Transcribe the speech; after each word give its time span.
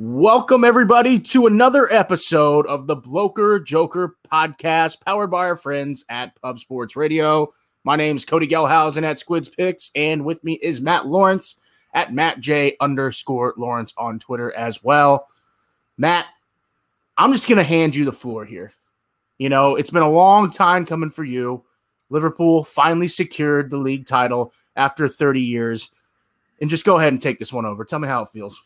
Welcome, 0.00 0.62
everybody, 0.62 1.18
to 1.18 1.48
another 1.48 1.88
episode 1.90 2.68
of 2.68 2.86
the 2.86 2.94
Bloker 2.94 3.58
Joker 3.58 4.14
podcast, 4.32 5.04
powered 5.04 5.32
by 5.32 5.48
our 5.48 5.56
friends 5.56 6.04
at 6.08 6.40
Pub 6.40 6.60
Sports 6.60 6.94
Radio. 6.94 7.52
My 7.82 7.96
name 7.96 8.14
is 8.14 8.24
Cody 8.24 8.46
Gelhausen 8.46 9.02
at 9.02 9.18
Squids 9.18 9.48
Picks, 9.48 9.90
and 9.96 10.24
with 10.24 10.44
me 10.44 10.52
is 10.62 10.80
Matt 10.80 11.08
Lawrence 11.08 11.56
at 11.94 12.14
Matt 12.14 12.38
J 12.38 12.76
underscore 12.78 13.54
Lawrence 13.56 13.92
on 13.98 14.20
Twitter 14.20 14.54
as 14.54 14.84
well. 14.84 15.26
Matt, 15.96 16.26
I'm 17.16 17.32
just 17.32 17.48
going 17.48 17.58
to 17.58 17.64
hand 17.64 17.96
you 17.96 18.04
the 18.04 18.12
floor 18.12 18.44
here. 18.44 18.70
You 19.36 19.48
know, 19.48 19.74
it's 19.74 19.90
been 19.90 20.02
a 20.02 20.08
long 20.08 20.52
time 20.52 20.86
coming 20.86 21.10
for 21.10 21.24
you. 21.24 21.64
Liverpool 22.08 22.62
finally 22.62 23.08
secured 23.08 23.68
the 23.68 23.78
league 23.78 24.06
title 24.06 24.52
after 24.76 25.08
30 25.08 25.40
years. 25.40 25.90
And 26.60 26.70
just 26.70 26.84
go 26.84 26.98
ahead 26.98 27.12
and 27.12 27.20
take 27.20 27.40
this 27.40 27.52
one 27.52 27.66
over. 27.66 27.84
Tell 27.84 27.98
me 27.98 28.06
how 28.06 28.22
it 28.22 28.28
feels. 28.28 28.62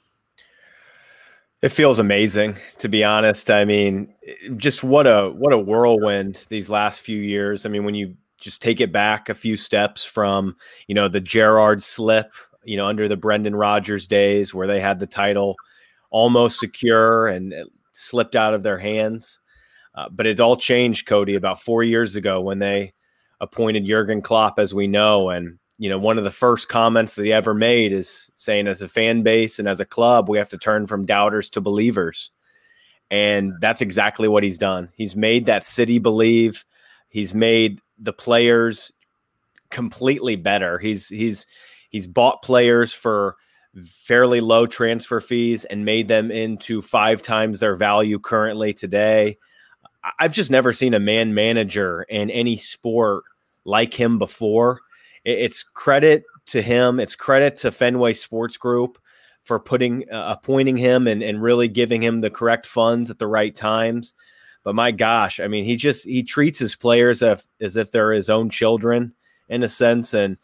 It 1.62 1.70
feels 1.70 2.00
amazing, 2.00 2.56
to 2.78 2.88
be 2.88 3.04
honest. 3.04 3.48
I 3.48 3.64
mean, 3.64 4.12
just 4.56 4.82
what 4.82 5.06
a 5.06 5.30
what 5.30 5.52
a 5.52 5.58
whirlwind 5.58 6.44
these 6.48 6.68
last 6.68 7.02
few 7.02 7.18
years. 7.18 7.64
I 7.64 7.68
mean, 7.68 7.84
when 7.84 7.94
you 7.94 8.16
just 8.40 8.60
take 8.60 8.80
it 8.80 8.90
back 8.90 9.28
a 9.28 9.34
few 9.34 9.56
steps 9.56 10.04
from 10.04 10.56
you 10.88 10.94
know 10.96 11.06
the 11.06 11.20
Gerrard 11.20 11.80
slip, 11.80 12.32
you 12.64 12.76
know, 12.76 12.88
under 12.88 13.06
the 13.06 13.16
Brendan 13.16 13.54
Rodgers 13.54 14.08
days 14.08 14.52
where 14.52 14.66
they 14.66 14.80
had 14.80 14.98
the 14.98 15.06
title 15.06 15.54
almost 16.10 16.58
secure 16.58 17.28
and 17.28 17.54
slipped 17.92 18.34
out 18.34 18.54
of 18.54 18.64
their 18.64 18.78
hands. 18.78 19.38
Uh, 19.94 20.08
but 20.10 20.26
it 20.26 20.40
all 20.40 20.56
changed, 20.56 21.06
Cody, 21.06 21.36
about 21.36 21.62
four 21.62 21.84
years 21.84 22.16
ago 22.16 22.40
when 22.40 22.58
they 22.58 22.92
appointed 23.40 23.84
Jurgen 23.86 24.20
Klopp, 24.20 24.58
as 24.58 24.74
we 24.74 24.88
know, 24.88 25.30
and 25.30 25.58
you 25.78 25.88
know, 25.88 25.98
one 25.98 26.18
of 26.18 26.24
the 26.24 26.30
first 26.30 26.68
comments 26.68 27.14
that 27.14 27.24
he 27.24 27.32
ever 27.32 27.54
made 27.54 27.92
is 27.92 28.30
saying, 28.36 28.66
as 28.66 28.82
a 28.82 28.88
fan 28.88 29.22
base 29.22 29.58
and 29.58 29.68
as 29.68 29.80
a 29.80 29.84
club, 29.84 30.28
we 30.28 30.38
have 30.38 30.50
to 30.50 30.58
turn 30.58 30.86
from 30.86 31.06
doubters 31.06 31.50
to 31.50 31.60
believers. 31.60 32.30
And 33.10 33.54
that's 33.60 33.80
exactly 33.80 34.28
what 34.28 34.42
he's 34.42 34.58
done. 34.58 34.90
He's 34.94 35.16
made 35.16 35.46
that 35.46 35.66
city 35.66 35.98
believe. 35.98 36.64
He's 37.08 37.34
made 37.34 37.80
the 37.98 38.12
players 38.12 38.92
completely 39.70 40.36
better. 40.36 40.78
He's 40.78 41.08
he's 41.08 41.46
he's 41.90 42.06
bought 42.06 42.42
players 42.42 42.94
for 42.94 43.36
fairly 43.84 44.40
low 44.40 44.66
transfer 44.66 45.20
fees 45.20 45.64
and 45.64 45.84
made 45.84 46.08
them 46.08 46.30
into 46.30 46.80
five 46.80 47.22
times 47.22 47.60
their 47.60 47.74
value 47.74 48.18
currently 48.18 48.72
today. 48.72 49.38
I've 50.18 50.32
just 50.32 50.50
never 50.50 50.72
seen 50.72 50.94
a 50.94 51.00
man 51.00 51.34
manager 51.34 52.02
in 52.02 52.30
any 52.30 52.56
sport 52.56 53.24
like 53.64 53.94
him 53.94 54.18
before 54.18 54.80
it's 55.24 55.62
credit 55.62 56.24
to 56.46 56.62
him. 56.62 57.00
It's 57.00 57.14
credit 57.14 57.56
to 57.56 57.70
Fenway 57.70 58.14
Sports 58.14 58.56
Group 58.56 58.98
for 59.44 59.58
putting 59.58 60.10
uh, 60.10 60.36
appointing 60.38 60.76
him 60.76 61.06
and, 61.06 61.22
and 61.22 61.42
really 61.42 61.68
giving 61.68 62.02
him 62.02 62.20
the 62.20 62.30
correct 62.30 62.66
funds 62.66 63.10
at 63.10 63.18
the 63.18 63.26
right 63.26 63.54
times. 63.54 64.14
But 64.64 64.74
my 64.74 64.92
gosh, 64.92 65.40
I 65.40 65.48
mean, 65.48 65.64
he 65.64 65.76
just 65.76 66.04
he 66.04 66.22
treats 66.22 66.58
his 66.58 66.76
players 66.76 67.22
as, 67.22 67.46
as 67.60 67.76
if 67.76 67.90
they're 67.90 68.12
his 68.12 68.30
own 68.30 68.50
children 68.50 69.12
in 69.48 69.62
a 69.62 69.68
sense, 69.68 70.14
and 70.14 70.38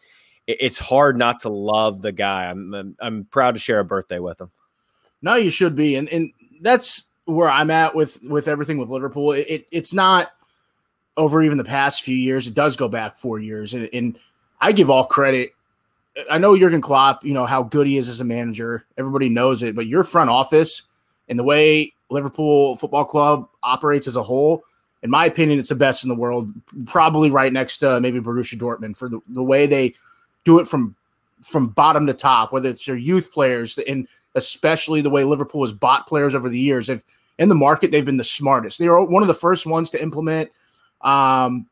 it's 0.46 0.78
hard 0.78 1.16
not 1.16 1.40
to 1.40 1.48
love 1.48 2.02
the 2.02 2.12
guy. 2.12 2.50
I'm, 2.50 2.74
I'm 2.74 2.96
I'm 2.98 3.24
proud 3.26 3.52
to 3.52 3.60
share 3.60 3.78
a 3.78 3.84
birthday 3.84 4.18
with 4.18 4.40
him. 4.40 4.50
No, 5.22 5.36
you 5.36 5.50
should 5.50 5.76
be, 5.76 5.94
and 5.94 6.08
and 6.08 6.32
that's 6.62 7.10
where 7.26 7.50
I'm 7.50 7.70
at 7.70 7.94
with 7.94 8.18
with 8.28 8.48
everything 8.48 8.78
with 8.78 8.88
Liverpool. 8.88 9.32
It, 9.32 9.46
it 9.48 9.66
it's 9.70 9.92
not 9.92 10.32
over 11.16 11.42
even 11.42 11.58
the 11.58 11.64
past 11.64 12.02
few 12.02 12.16
years. 12.16 12.46
It 12.46 12.54
does 12.54 12.76
go 12.76 12.88
back 12.88 13.14
four 13.14 13.38
years, 13.38 13.72
and, 13.72 13.88
and 13.92 14.18
I 14.60 14.72
give 14.72 14.90
all 14.90 15.04
credit. 15.06 15.52
I 16.30 16.38
know 16.38 16.56
Jurgen 16.56 16.80
Klopp, 16.80 17.24
you 17.24 17.32
know 17.32 17.46
how 17.46 17.62
good 17.62 17.86
he 17.86 17.96
is 17.96 18.08
as 18.08 18.20
a 18.20 18.24
manager. 18.24 18.84
Everybody 18.96 19.28
knows 19.28 19.62
it, 19.62 19.76
but 19.76 19.86
your 19.86 20.04
front 20.04 20.30
office 20.30 20.82
and 21.28 21.38
the 21.38 21.44
way 21.44 21.92
Liverpool 22.10 22.76
Football 22.76 23.04
Club 23.04 23.48
operates 23.62 24.08
as 24.08 24.16
a 24.16 24.22
whole, 24.22 24.64
in 25.02 25.10
my 25.10 25.26
opinion, 25.26 25.58
it's 25.58 25.68
the 25.68 25.74
best 25.74 26.02
in 26.02 26.08
the 26.08 26.14
world. 26.14 26.52
Probably 26.86 27.30
right 27.30 27.52
next 27.52 27.78
to 27.78 28.00
maybe 28.00 28.20
Borussia 28.20 28.58
Dortmund 28.58 28.96
for 28.96 29.08
the, 29.08 29.20
the 29.28 29.42
way 29.42 29.66
they 29.66 29.94
do 30.44 30.58
it 30.58 30.66
from 30.66 30.96
from 31.40 31.68
bottom 31.68 32.04
to 32.08 32.14
top, 32.14 32.52
whether 32.52 32.68
it's 32.68 32.84
their 32.84 32.96
youth 32.96 33.32
players 33.32 33.78
and 33.78 34.08
especially 34.34 35.00
the 35.00 35.10
way 35.10 35.22
Liverpool 35.22 35.62
has 35.62 35.72
bought 35.72 36.08
players 36.08 36.34
over 36.34 36.48
the 36.48 36.58
years. 36.58 36.88
They've 36.88 37.02
in 37.38 37.48
the 37.48 37.54
market, 37.54 37.92
they've 37.92 38.04
been 38.04 38.16
the 38.16 38.24
smartest. 38.24 38.80
They 38.80 38.88
are 38.88 39.04
one 39.04 39.22
of 39.22 39.28
the 39.28 39.34
first 39.34 39.66
ones 39.66 39.90
to 39.90 40.02
implement 40.02 40.50
um, 41.02 41.66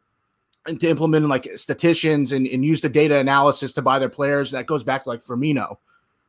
and 0.66 0.80
to 0.80 0.88
implement 0.88 1.26
like 1.28 1.44
statisticians 1.56 2.32
and, 2.32 2.46
and 2.46 2.64
use 2.64 2.80
the 2.80 2.88
data 2.88 3.16
analysis 3.16 3.72
to 3.74 3.82
buy 3.82 3.98
their 3.98 4.08
players. 4.08 4.50
That 4.50 4.66
goes 4.66 4.84
back 4.84 5.04
to 5.04 5.08
like 5.08 5.22
Firmino. 5.22 5.78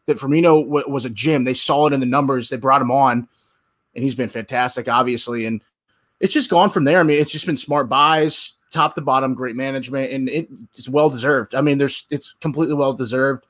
That 0.05 0.17
Firmino 0.17 0.63
w- 0.63 0.89
was 0.89 1.05
a 1.05 1.09
gym. 1.09 1.43
They 1.43 1.53
saw 1.53 1.87
it 1.87 1.93
in 1.93 1.99
the 1.99 2.05
numbers. 2.05 2.49
They 2.49 2.57
brought 2.57 2.81
him 2.81 2.91
on, 2.91 3.27
and 3.95 4.03
he's 4.03 4.15
been 4.15 4.29
fantastic, 4.29 4.87
obviously. 4.87 5.45
And 5.45 5.61
it's 6.19 6.33
just 6.33 6.49
gone 6.49 6.69
from 6.69 6.83
there. 6.83 6.99
I 6.99 7.03
mean, 7.03 7.19
it's 7.19 7.31
just 7.31 7.45
been 7.45 7.57
smart 7.57 7.89
buys, 7.89 8.53
top 8.71 8.95
to 8.95 9.01
bottom, 9.01 9.33
great 9.33 9.55
management, 9.55 10.11
and 10.11 10.29
it, 10.29 10.47
it's 10.75 10.89
well 10.89 11.09
deserved. 11.09 11.55
I 11.55 11.61
mean, 11.61 11.77
there's 11.77 12.05
it's 12.09 12.33
completely 12.41 12.75
well 12.75 12.93
deserved. 12.93 13.45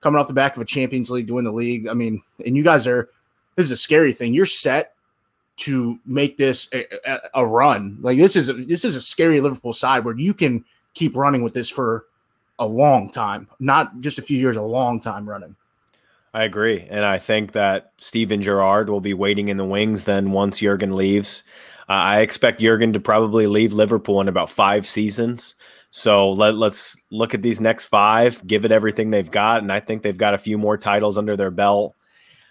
Coming 0.00 0.20
off 0.20 0.28
the 0.28 0.34
back 0.34 0.54
of 0.54 0.60
a 0.60 0.66
Champions 0.66 1.10
League, 1.10 1.26
doing 1.26 1.44
the 1.44 1.52
league. 1.52 1.88
I 1.88 1.94
mean, 1.94 2.22
and 2.44 2.56
you 2.56 2.62
guys 2.62 2.86
are. 2.86 3.08
This 3.56 3.66
is 3.66 3.72
a 3.72 3.76
scary 3.76 4.12
thing. 4.12 4.34
You're 4.34 4.46
set 4.46 4.93
to 5.56 5.98
make 6.04 6.36
this 6.36 6.68
a, 6.72 6.84
a, 7.06 7.18
a, 7.34 7.46
run. 7.46 7.98
Like 8.00 8.18
this 8.18 8.36
is 8.36 8.48
a, 8.48 8.54
this 8.54 8.84
is 8.84 8.96
a 8.96 9.00
scary 9.00 9.40
Liverpool 9.40 9.72
side 9.72 10.04
where 10.04 10.16
you 10.18 10.34
can 10.34 10.64
keep 10.94 11.16
running 11.16 11.42
with 11.42 11.54
this 11.54 11.70
for 11.70 12.06
a 12.58 12.66
long 12.66 13.10
time, 13.10 13.48
not 13.60 14.00
just 14.00 14.18
a 14.18 14.22
few 14.22 14.38
years, 14.38 14.56
a 14.56 14.62
long 14.62 15.00
time 15.00 15.28
running. 15.28 15.56
I 16.32 16.42
agree, 16.42 16.84
and 16.90 17.04
I 17.04 17.18
think 17.18 17.52
that 17.52 17.92
Steven 17.98 18.42
Gerrard 18.42 18.88
will 18.88 19.00
be 19.00 19.14
waiting 19.14 19.48
in 19.48 19.56
the 19.56 19.64
wings. 19.64 20.04
Then 20.04 20.32
once 20.32 20.58
Jurgen 20.58 20.96
leaves, 20.96 21.44
uh, 21.88 21.92
I 21.92 22.20
expect 22.22 22.60
Jurgen 22.60 22.92
to 22.92 23.00
probably 23.00 23.46
leave 23.46 23.72
Liverpool 23.72 24.20
in 24.20 24.26
about 24.26 24.50
five 24.50 24.84
seasons. 24.84 25.54
So 25.90 26.32
let, 26.32 26.56
let's 26.56 26.96
look 27.10 27.34
at 27.34 27.42
these 27.42 27.60
next 27.60 27.84
five, 27.84 28.44
give 28.48 28.64
it 28.64 28.72
everything 28.72 29.10
they've 29.10 29.30
got, 29.30 29.62
and 29.62 29.70
I 29.70 29.78
think 29.78 30.02
they've 30.02 30.18
got 30.18 30.34
a 30.34 30.38
few 30.38 30.58
more 30.58 30.76
titles 30.76 31.16
under 31.16 31.36
their 31.36 31.52
belt. 31.52 31.94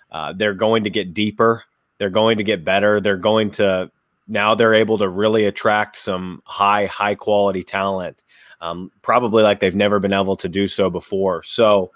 Uh, 0.09 0.31
they're 0.31 0.53
going 0.53 0.85
to 0.85 0.89
get 0.89 1.13
deeper 1.13 1.65
they're 2.03 2.09
going 2.09 2.37
to 2.37 2.43
get 2.43 2.65
better. 2.65 2.99
They're 2.99 3.15
going 3.15 3.51
to 3.51 3.89
now 4.27 4.55
they're 4.55 4.73
able 4.73 4.97
to 4.97 5.07
really 5.07 5.45
attract 5.45 5.95
some 5.95 6.43
high, 6.45 6.85
high 6.85 7.15
quality 7.15 7.63
talent, 7.63 8.21
um, 8.59 8.91
probably 9.01 9.41
like 9.41 9.61
they've 9.61 9.73
never 9.73 10.01
been 10.01 10.11
able 10.11 10.35
to 10.35 10.49
do 10.49 10.67
so 10.67 10.89
before. 10.89 11.43
So, 11.43 11.91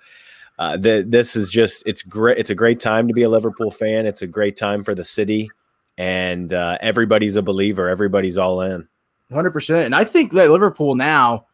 uh, 0.59 0.77
the, 0.77 1.05
this 1.05 1.35
is 1.35 1.49
just 1.49 1.83
it's 1.85 2.03
great. 2.03 2.37
It's 2.37 2.49
a 2.49 2.55
great 2.55 2.79
time 2.79 3.09
to 3.09 3.13
be 3.13 3.23
a 3.23 3.29
Liverpool 3.29 3.69
fan. 3.69 4.05
It's 4.05 4.21
a 4.21 4.27
great 4.27 4.55
time 4.55 4.85
for 4.85 4.95
the 4.95 5.03
city, 5.03 5.51
and 5.97 6.53
uh, 6.53 6.77
everybody's 6.79 7.35
a 7.35 7.41
believer. 7.41 7.89
Everybody's 7.89 8.37
all 8.37 8.61
in. 8.61 8.87
Hundred 9.29 9.51
percent. 9.51 9.87
And 9.87 9.93
I 9.93 10.05
think 10.05 10.31
that 10.31 10.49
Liverpool 10.49 10.95
now 10.95 11.47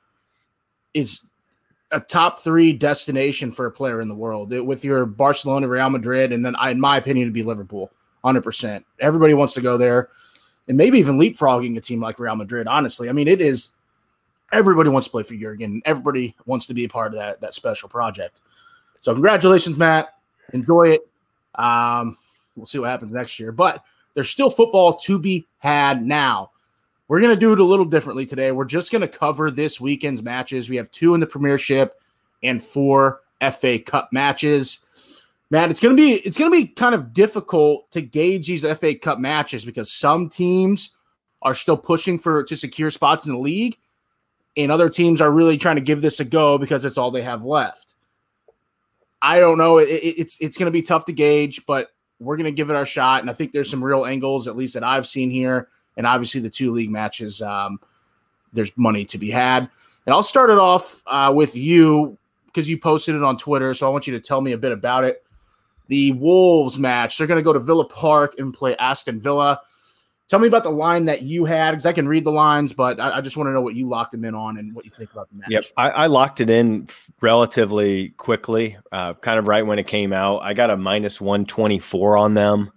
is 0.94 1.22
a 1.92 2.00
top 2.00 2.40
three 2.40 2.72
destination 2.72 3.52
for 3.52 3.66
a 3.66 3.72
player 3.72 4.00
in 4.00 4.10
the 4.10 4.16
world. 4.16 4.54
It, 4.54 4.64
with 4.64 4.86
your 4.86 5.08
Barcelona, 5.08 5.68
Real 5.68 5.90
Madrid, 5.90 6.32
and 6.32 6.46
then, 6.46 6.56
I, 6.56 6.70
in 6.70 6.80
my 6.80 6.98
opinion, 6.98 7.28
to 7.28 7.34
be 7.34 7.42
Liverpool. 7.42 7.92
100%. 8.24 8.84
Everybody 9.00 9.34
wants 9.34 9.54
to 9.54 9.62
go 9.62 9.78
there 9.78 10.10
and 10.68 10.78
maybe 10.78 11.00
even 11.00 11.18
leapfrogging 11.18 11.78
a 11.78 11.82
team 11.82 12.02
like 12.02 12.20
Real 12.20 12.36
Madrid, 12.36 12.68
honestly. 12.68 13.10
I 13.10 13.12
mean, 13.12 13.28
it 13.28 13.42
is 13.42 13.70
everybody 14.52 14.90
wants 14.90 15.08
to 15.08 15.12
play 15.12 15.24
for 15.24 15.36
Jurgen. 15.36 15.82
Everybody 15.86 16.36
wants 16.46 16.68
to 16.68 16.74
be 16.74 16.86
a 16.86 16.90
part 16.90 17.14
of 17.14 17.20
that, 17.20 17.42
that 17.42 17.54
special 17.54 17.90
project. 17.90 18.40
So, 19.02 19.14
congratulations, 19.14 19.78
Matt. 19.78 20.16
Enjoy 20.54 20.84
it. 20.90 21.08
Um, 21.56 22.18
we'll 22.56 22.66
see 22.66 22.80
what 22.80 22.90
happens 22.90 23.12
next 23.12 23.40
year. 23.40 23.52
But 23.52 23.84
there's 24.14 24.30
still 24.30 24.50
football 24.50 24.96
to 24.98 25.20
be 25.20 25.46
had 25.58 26.02
now. 26.02 26.52
We're 27.08 27.20
going 27.20 27.34
to 27.34 27.40
do 27.40 27.52
it 27.52 27.60
a 27.60 27.64
little 27.64 27.86
differently 27.86 28.26
today. 28.26 28.52
We're 28.52 28.66
just 28.66 28.92
going 28.92 29.02
to 29.02 29.08
cover 29.08 29.52
this 29.52 29.82
weekend's 29.82 30.24
matches. 30.24 30.70
We 30.70 30.78
have 30.78 30.90
two 30.92 31.14
in 31.14 31.20
the 31.20 31.28
Premiership 31.28 32.02
and 32.42 32.64
four 32.64 33.22
FA 33.52 33.80
Cup 33.80 34.10
matches. 34.14 34.80
Matt, 35.54 35.70
it's 35.70 35.80
gonna 35.80 35.94
be 35.94 36.14
it's 36.14 36.36
gonna 36.36 36.50
be 36.50 36.66
kind 36.66 36.96
of 36.96 37.14
difficult 37.14 37.92
to 37.92 38.02
gauge 38.02 38.48
these 38.48 38.66
FA 38.66 38.96
Cup 38.96 39.20
matches 39.20 39.64
because 39.64 39.92
some 39.92 40.28
teams 40.28 40.96
are 41.44 41.54
still 41.54 41.78
pushing 41.78 42.18
for 42.18 42.44
to 42.44 42.58
secure 42.58 42.90
spots 42.90 43.28
in 43.28 43.34
the 43.34 43.38
league, 43.38 43.78
and 44.58 44.72
other 44.72 44.90
teams 44.90 45.22
are 45.22 45.32
really 45.32 45.56
trying 45.58 45.76
to 45.76 45.82
give 45.84 46.02
this 46.02 46.20
a 46.20 46.26
go 46.26 46.58
because 46.58 46.86
it's 46.86 46.98
all 46.98 47.12
they 47.12 47.22
have 47.22 47.46
left. 47.46 47.94
I 49.22 49.40
don't 49.40 49.60
know. 49.60 49.78
It, 49.78 49.90
it's 49.90 50.40
it's 50.42 50.58
gonna 50.58 50.72
be 50.72 50.82
tough 50.82 51.06
to 51.06 51.14
gauge, 51.14 51.64
but 51.68 51.90
we're 52.20 52.36
gonna 52.36 52.52
give 52.52 52.72
it 52.72 52.76
our 52.76 52.88
shot, 52.88 53.22
and 53.22 53.30
I 53.30 53.34
think 53.34 53.52
there's 53.52 53.70
some 53.70 53.84
real 53.84 54.08
angles, 54.08 54.48
at 54.48 54.56
least 54.56 54.74
that 54.74 54.84
I've 54.84 55.06
seen 55.06 55.30
here, 55.30 55.68
and 55.96 56.08
obviously 56.08 56.42
the 56.42 56.50
two 56.50 56.72
league 56.72 56.90
matches. 56.90 57.44
Um, 57.44 57.78
there's 58.54 58.76
money 58.76 59.06
to 59.06 59.20
be 59.20 59.30
had, 59.30 59.70
and 60.08 60.16
I'll 60.16 60.24
start 60.24 60.50
it 60.50 60.58
off 60.58 61.04
uh, 61.06 61.32
with 61.32 61.56
you 61.56 62.18
because 62.48 62.68
you 62.68 62.80
posted 62.80 63.14
it 63.14 63.22
on 63.22 63.38
Twitter, 63.38 63.76
so 63.76 63.86
I 63.86 63.92
want 63.92 64.08
you 64.08 64.14
to 64.14 64.20
tell 64.20 64.42
me 64.42 64.54
a 64.54 64.58
bit 64.58 64.72
about 64.72 65.04
it 65.04 65.24
the 65.88 66.12
Wolves 66.14 66.80
match. 66.80 67.18
They're 67.18 67.28
going 67.28 67.40
to 67.40 67.44
go 67.44 67.54
to 67.54 67.60
Villa 67.60 67.86
Park 67.86 68.36
and 68.38 68.54
play 68.54 68.76
Aston 68.78 69.20
Villa. 69.20 69.62
Tell 70.30 70.40
me 70.40 70.48
about 70.48 70.64
the 70.64 70.72
line 70.72 71.06
that 71.06 71.22
you 71.22 71.46
had 71.46 71.72
because 71.72 71.86
I 71.86 71.92
can 71.92 72.08
read 72.08 72.24
the 72.24 72.32
lines, 72.32 72.74
but 72.74 73.00
I, 73.00 73.18
I 73.18 73.22
just 73.22 73.38
want 73.38 73.48
to 73.48 73.52
know 73.52 73.62
what 73.62 73.76
you 73.76 73.88
locked 73.88 74.14
them 74.14 74.24
in 74.26 74.34
on 74.34 74.58
and 74.58 74.74
what 74.74 74.86
you 74.86 74.90
think 74.90 75.12
about 75.12 75.30
the 75.30 75.36
match. 75.36 75.50
Yep, 75.50 75.64
I, 75.78 75.90
I 75.90 76.08
locked 76.08 76.40
it 76.40 76.50
in 76.50 76.88
relatively 77.22 78.10
quickly, 78.10 78.78
uh, 78.92 79.14
kind 79.16 79.38
of 79.38 79.48
right 79.48 79.66
when 79.66 79.80
it 79.80 79.86
came 79.86 80.14
out. 80.14 80.40
I 80.40 80.54
got 80.54 80.70
a 80.70 80.78
minus 80.78 81.20
one 81.20 81.46
twenty 81.46 81.78
four 81.78 82.18
on 82.18 82.34
them. 82.34 82.72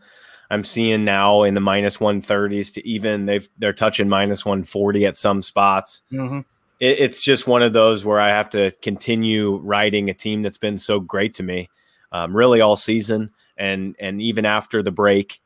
I'm 0.51 0.65
seeing 0.65 1.05
now 1.05 1.45
in 1.45 1.55
the 1.55 1.61
minus 1.61 1.99
one 1.99 2.21
thirties 2.21 2.73
to 2.73 2.87
even 2.87 3.27
they've 3.27 3.49
they're 3.59 3.73
touching 3.73 4.09
minus 4.09 4.45
one 4.45 4.65
forty 4.65 5.07
at 5.07 5.17
some 5.17 5.41
spots. 5.41 6.03
Mm-hmm. 6.13 6.41
It, 6.81 6.99
it's 6.99 7.23
just 7.23 7.47
one 7.47 7.63
of 7.63 7.73
those 7.73 8.05
where 8.05 8.21
I 8.21 8.29
have 8.29 8.51
to 8.51 8.73
continue 8.83 9.57
riding 9.59 10.11
a 10.11 10.15
team 10.15 10.43
that's 10.43 10.59
been 10.59 10.79
so 10.79 11.01
great 11.01 11.35
to 11.35 11.43
me, 11.43 11.71
um, 12.13 12.37
really 12.37 12.61
all 12.61 12.77
season 12.77 13.31
and 13.57 13.97
and 13.99 14.21
even 14.21 14.45
after 14.45 14.83
the 14.83 14.93
break 14.93 15.41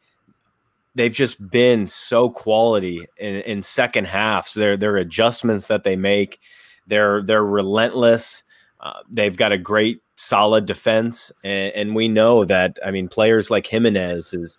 they've 0.95 1.13
just 1.13 1.51
been 1.51 1.87
so 1.87 2.31
quality 2.31 3.07
in, 3.17 3.37
in 3.43 3.63
second 3.63 4.07
halves. 4.07 4.55
Their 4.55 4.77
their 4.77 4.97
adjustments 4.97 5.69
that 5.69 5.85
they 5.85 5.97
make, 5.97 6.41
they're 6.87 7.23
they're 7.23 7.45
relentless. 7.45 8.43
Uh, 8.81 9.01
they've 9.11 9.37
got 9.37 9.53
a 9.53 9.59
great 9.59 10.03
solid 10.17 10.67
defense, 10.67 11.31
and, 11.45 11.73
and, 11.75 11.95
we 11.95 12.09
know 12.09 12.47
that. 12.47 12.79
I 12.85 12.91
mean, 12.91 13.09
players 13.09 13.51
like 13.51 13.67
Jimenez 13.67 14.33
is 14.33 14.59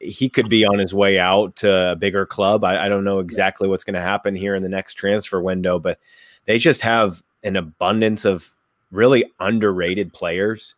he 0.00 0.28
could 0.28 0.48
be 0.48 0.64
on 0.64 0.78
his 0.78 0.94
way 0.94 1.18
out 1.18 1.56
to 1.56 1.92
a 1.92 1.96
bigger 1.96 2.24
club. 2.24 2.62
I, 2.62 2.86
I 2.86 2.88
don't 2.88 3.04
know 3.04 3.18
exactly 3.18 3.68
what's 3.68 3.84
going 3.84 3.94
to 3.94 4.00
happen 4.00 4.36
here 4.36 4.54
in 4.54 4.62
the 4.62 4.68
next 4.68 4.94
transfer 4.94 5.40
window, 5.40 5.78
but 5.78 5.98
they 6.44 6.58
just 6.58 6.82
have 6.82 7.22
an 7.42 7.56
abundance 7.56 8.24
of 8.24 8.52
really 8.92 9.24
underrated 9.40 10.12
players, 10.12 10.74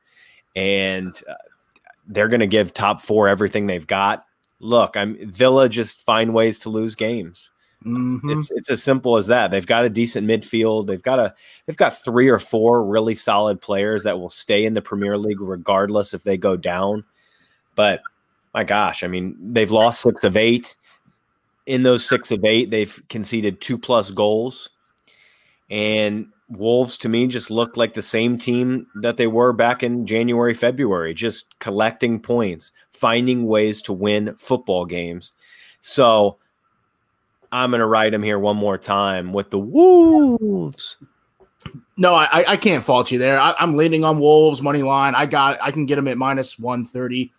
and 0.56 1.16
uh, 1.28 1.34
they're 2.06 2.28
going 2.28 2.40
to 2.40 2.46
give 2.46 2.74
top 2.74 3.00
four 3.00 3.28
everything 3.28 3.66
they've 3.66 3.86
got 3.86 4.24
look, 4.60 4.96
I'm 4.96 5.16
Villa 5.30 5.68
just 5.68 6.04
find 6.04 6.32
ways 6.32 6.58
to 6.60 6.70
lose 6.70 6.94
games. 6.94 7.50
Mm-hmm. 7.84 8.30
It's 8.30 8.50
it's 8.50 8.70
as 8.70 8.82
simple 8.82 9.16
as 9.16 9.26
that. 9.28 9.50
They've 9.50 9.66
got 9.66 9.86
a 9.86 9.90
decent 9.90 10.26
midfield. 10.26 10.86
They've 10.86 11.02
got 11.02 11.18
a 11.18 11.34
they've 11.64 11.76
got 11.76 11.96
three 11.96 12.28
or 12.28 12.38
four 12.38 12.84
really 12.84 13.14
solid 13.14 13.60
players 13.60 14.04
that 14.04 14.20
will 14.20 14.30
stay 14.30 14.66
in 14.66 14.74
the 14.74 14.82
Premier 14.82 15.16
League 15.16 15.40
regardless 15.40 16.12
if 16.12 16.22
they 16.22 16.36
go 16.36 16.56
down. 16.56 17.04
But 17.74 18.02
my 18.52 18.64
gosh, 18.64 19.02
I 19.02 19.06
mean, 19.06 19.34
they've 19.40 19.70
lost 19.70 20.02
six 20.02 20.24
of 20.24 20.36
eight. 20.36 20.76
In 21.64 21.82
those 21.82 22.06
six 22.06 22.30
of 22.30 22.44
eight, 22.44 22.70
they've 22.70 23.02
conceded 23.08 23.60
two 23.60 23.78
plus 23.78 24.10
goals. 24.10 24.70
And 25.70 26.26
Wolves 26.50 26.98
to 26.98 27.08
me 27.08 27.28
just 27.28 27.50
look 27.50 27.76
like 27.76 27.94
the 27.94 28.02
same 28.02 28.36
team 28.36 28.86
that 28.96 29.16
they 29.16 29.28
were 29.28 29.52
back 29.52 29.82
in 29.82 30.06
January, 30.06 30.52
February, 30.52 31.14
just 31.14 31.46
collecting 31.60 32.20
points, 32.20 32.72
finding 32.90 33.46
ways 33.46 33.80
to 33.82 33.92
win 33.92 34.34
football 34.36 34.84
games. 34.84 35.32
So 35.80 36.38
I'm 37.52 37.70
going 37.70 37.80
to 37.80 37.86
ride 37.86 38.12
them 38.12 38.22
here 38.22 38.38
one 38.38 38.56
more 38.56 38.78
time 38.78 39.32
with 39.32 39.50
the 39.50 39.58
Wolves. 39.58 40.96
No, 41.96 42.14
I, 42.14 42.44
I 42.48 42.56
can't 42.56 42.84
fault 42.84 43.12
you 43.12 43.18
there. 43.18 43.38
I, 43.38 43.54
am 43.58 43.76
leaning 43.76 44.04
on 44.04 44.18
Wolves 44.18 44.62
money 44.62 44.82
line. 44.82 45.14
I 45.14 45.26
got 45.26 45.58
I 45.62 45.70
can 45.70 45.86
get 45.86 45.96
them 45.96 46.08
at 46.08 46.18
minus 46.18 46.58
130 46.58 47.32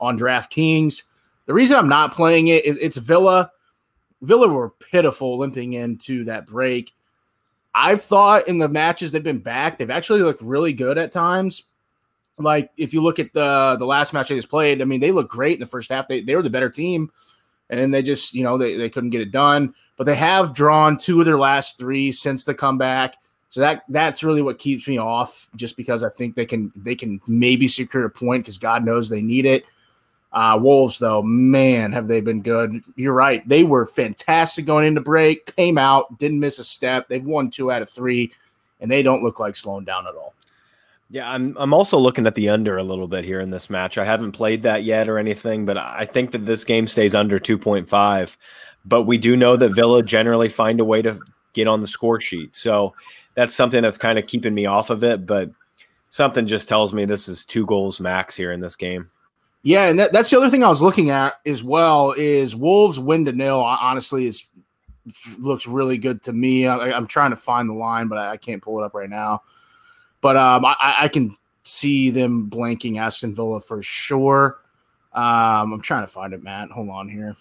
on 0.00 0.18
DraftKings. 0.18 1.04
The 1.46 1.54
reason 1.54 1.76
I'm 1.76 1.88
not 1.88 2.12
playing 2.12 2.48
it, 2.48 2.66
it 2.66 2.76
it's 2.80 2.96
Villa. 2.96 3.52
Villa 4.20 4.48
were 4.48 4.70
pitiful 4.70 5.38
limping 5.38 5.74
into 5.74 6.24
that 6.24 6.46
break. 6.46 6.92
I've 7.78 8.02
thought 8.02 8.48
in 8.48 8.58
the 8.58 8.68
matches 8.68 9.12
they've 9.12 9.22
been 9.22 9.38
back, 9.38 9.78
they've 9.78 9.88
actually 9.88 10.22
looked 10.22 10.42
really 10.42 10.72
good 10.72 10.98
at 10.98 11.12
times. 11.12 11.62
Like 12.36 12.70
if 12.76 12.92
you 12.92 13.00
look 13.02 13.20
at 13.20 13.32
the 13.32 13.76
the 13.78 13.86
last 13.86 14.12
match 14.12 14.28
they 14.28 14.34
just 14.34 14.50
played, 14.50 14.82
I 14.82 14.84
mean, 14.84 14.98
they 14.98 15.12
looked 15.12 15.30
great 15.30 15.54
in 15.54 15.60
the 15.60 15.66
first 15.66 15.90
half. 15.90 16.08
They 16.08 16.20
they 16.20 16.34
were 16.34 16.42
the 16.42 16.50
better 16.50 16.70
team, 16.70 17.12
and 17.70 17.94
they 17.94 18.02
just 18.02 18.34
you 18.34 18.42
know 18.42 18.58
they, 18.58 18.76
they 18.76 18.90
couldn't 18.90 19.10
get 19.10 19.20
it 19.20 19.30
done. 19.30 19.74
But 19.96 20.04
they 20.04 20.16
have 20.16 20.54
drawn 20.54 20.98
two 20.98 21.20
of 21.20 21.26
their 21.26 21.38
last 21.38 21.78
three 21.78 22.10
since 22.10 22.44
the 22.44 22.54
comeback. 22.54 23.14
So 23.48 23.60
that 23.60 23.84
that's 23.88 24.24
really 24.24 24.42
what 24.42 24.58
keeps 24.58 24.88
me 24.88 24.98
off, 24.98 25.48
just 25.54 25.76
because 25.76 26.02
I 26.02 26.10
think 26.10 26.34
they 26.34 26.46
can 26.46 26.72
they 26.74 26.96
can 26.96 27.20
maybe 27.28 27.68
secure 27.68 28.04
a 28.04 28.10
point 28.10 28.44
because 28.44 28.58
God 28.58 28.84
knows 28.84 29.08
they 29.08 29.22
need 29.22 29.46
it. 29.46 29.64
Uh, 30.32 30.58
Wolves, 30.60 30.98
though, 30.98 31.22
man, 31.22 31.92
have 31.92 32.06
they 32.06 32.20
been 32.20 32.42
good. 32.42 32.82
You're 32.96 33.14
right. 33.14 33.46
They 33.48 33.64
were 33.64 33.86
fantastic 33.86 34.66
going 34.66 34.86
into 34.86 35.00
break, 35.00 35.54
came 35.56 35.78
out, 35.78 36.18
didn't 36.18 36.40
miss 36.40 36.58
a 36.58 36.64
step. 36.64 37.08
They've 37.08 37.24
won 37.24 37.50
two 37.50 37.72
out 37.72 37.82
of 37.82 37.88
three, 37.88 38.32
and 38.80 38.90
they 38.90 39.02
don't 39.02 39.22
look 39.22 39.40
like 39.40 39.56
slowing 39.56 39.84
down 39.84 40.06
at 40.06 40.14
all. 40.14 40.34
Yeah, 41.10 41.30
I'm 41.30 41.56
I'm 41.56 41.72
also 41.72 41.98
looking 41.98 42.26
at 42.26 42.34
the 42.34 42.50
under 42.50 42.76
a 42.76 42.82
little 42.82 43.08
bit 43.08 43.24
here 43.24 43.40
in 43.40 43.50
this 43.50 43.70
match. 43.70 43.96
I 43.96 44.04
haven't 44.04 44.32
played 44.32 44.62
that 44.64 44.84
yet 44.84 45.08
or 45.08 45.16
anything, 45.16 45.64
but 45.64 45.78
I 45.78 46.04
think 46.04 46.32
that 46.32 46.44
this 46.44 46.64
game 46.64 46.86
stays 46.86 47.14
under 47.14 47.40
2.5. 47.40 48.36
But 48.84 49.04
we 49.04 49.16
do 49.16 49.34
know 49.34 49.56
that 49.56 49.70
Villa 49.74 50.02
generally 50.02 50.50
find 50.50 50.80
a 50.80 50.84
way 50.84 51.00
to 51.00 51.18
get 51.54 51.66
on 51.66 51.80
the 51.80 51.86
score 51.86 52.20
sheet. 52.20 52.54
So 52.54 52.94
that's 53.34 53.54
something 53.54 53.82
that's 53.82 53.98
kind 53.98 54.18
of 54.18 54.26
keeping 54.26 54.54
me 54.54 54.66
off 54.66 54.90
of 54.90 55.02
it, 55.02 55.24
but 55.24 55.50
something 56.10 56.46
just 56.46 56.68
tells 56.68 56.92
me 56.92 57.04
this 57.04 57.28
is 57.28 57.44
two 57.44 57.64
goals 57.66 58.00
max 58.00 58.36
here 58.36 58.52
in 58.52 58.60
this 58.60 58.76
game. 58.76 59.10
Yeah, 59.62 59.86
and 59.86 59.98
that, 59.98 60.12
that's 60.12 60.30
the 60.30 60.36
other 60.36 60.50
thing 60.50 60.62
I 60.62 60.68
was 60.68 60.80
looking 60.80 61.10
at 61.10 61.34
as 61.44 61.64
well 61.64 62.14
is 62.16 62.54
Wolves 62.54 62.98
win 62.98 63.24
to 63.24 63.32
nil. 63.32 63.60
Honestly, 63.60 64.26
is 64.26 64.46
looks 65.38 65.66
really 65.66 65.98
good 65.98 66.22
to 66.22 66.32
me. 66.32 66.66
I, 66.66 66.96
am 66.96 67.06
trying 67.06 67.30
to 67.30 67.36
find 67.36 67.68
the 67.68 67.74
line, 67.74 68.08
but 68.08 68.18
I, 68.18 68.32
I, 68.32 68.36
can't 68.36 68.62
pull 68.62 68.80
it 68.80 68.84
up 68.84 68.94
right 68.94 69.08
now. 69.08 69.42
But 70.20 70.36
um, 70.36 70.64
I, 70.64 70.96
I, 71.00 71.08
can 71.08 71.36
see 71.62 72.10
them 72.10 72.50
blanking 72.50 72.98
Aston 72.98 73.34
Villa 73.34 73.60
for 73.60 73.82
sure. 73.82 74.58
Um, 75.12 75.72
I'm 75.72 75.80
trying 75.80 76.02
to 76.02 76.08
find 76.08 76.34
it, 76.34 76.42
Matt. 76.42 76.70
Hold 76.70 76.90
on 76.90 77.08
here. 77.08 77.36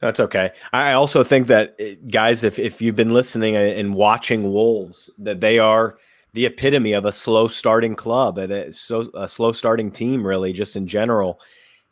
That's 0.00 0.20
okay. 0.20 0.52
I 0.72 0.92
also 0.92 1.24
think 1.24 1.48
that 1.48 1.74
eh, 1.78 1.96
guys, 2.08 2.44
if 2.44 2.58
if 2.58 2.80
you've 2.80 2.96
been 2.96 3.12
listening 3.12 3.56
and 3.56 3.94
watching 3.94 4.52
Wolves, 4.52 5.10
that 5.18 5.40
they 5.40 5.58
are 5.58 5.98
the 6.32 6.46
epitome 6.46 6.92
of 6.92 7.04
a 7.04 7.12
slow 7.12 7.48
starting 7.48 7.96
club, 7.96 8.38
a, 8.38 8.72
so, 8.72 9.10
a 9.14 9.28
slow 9.28 9.52
starting 9.52 9.90
team, 9.90 10.26
really, 10.26 10.52
just 10.52 10.76
in 10.76 10.86
general. 10.86 11.40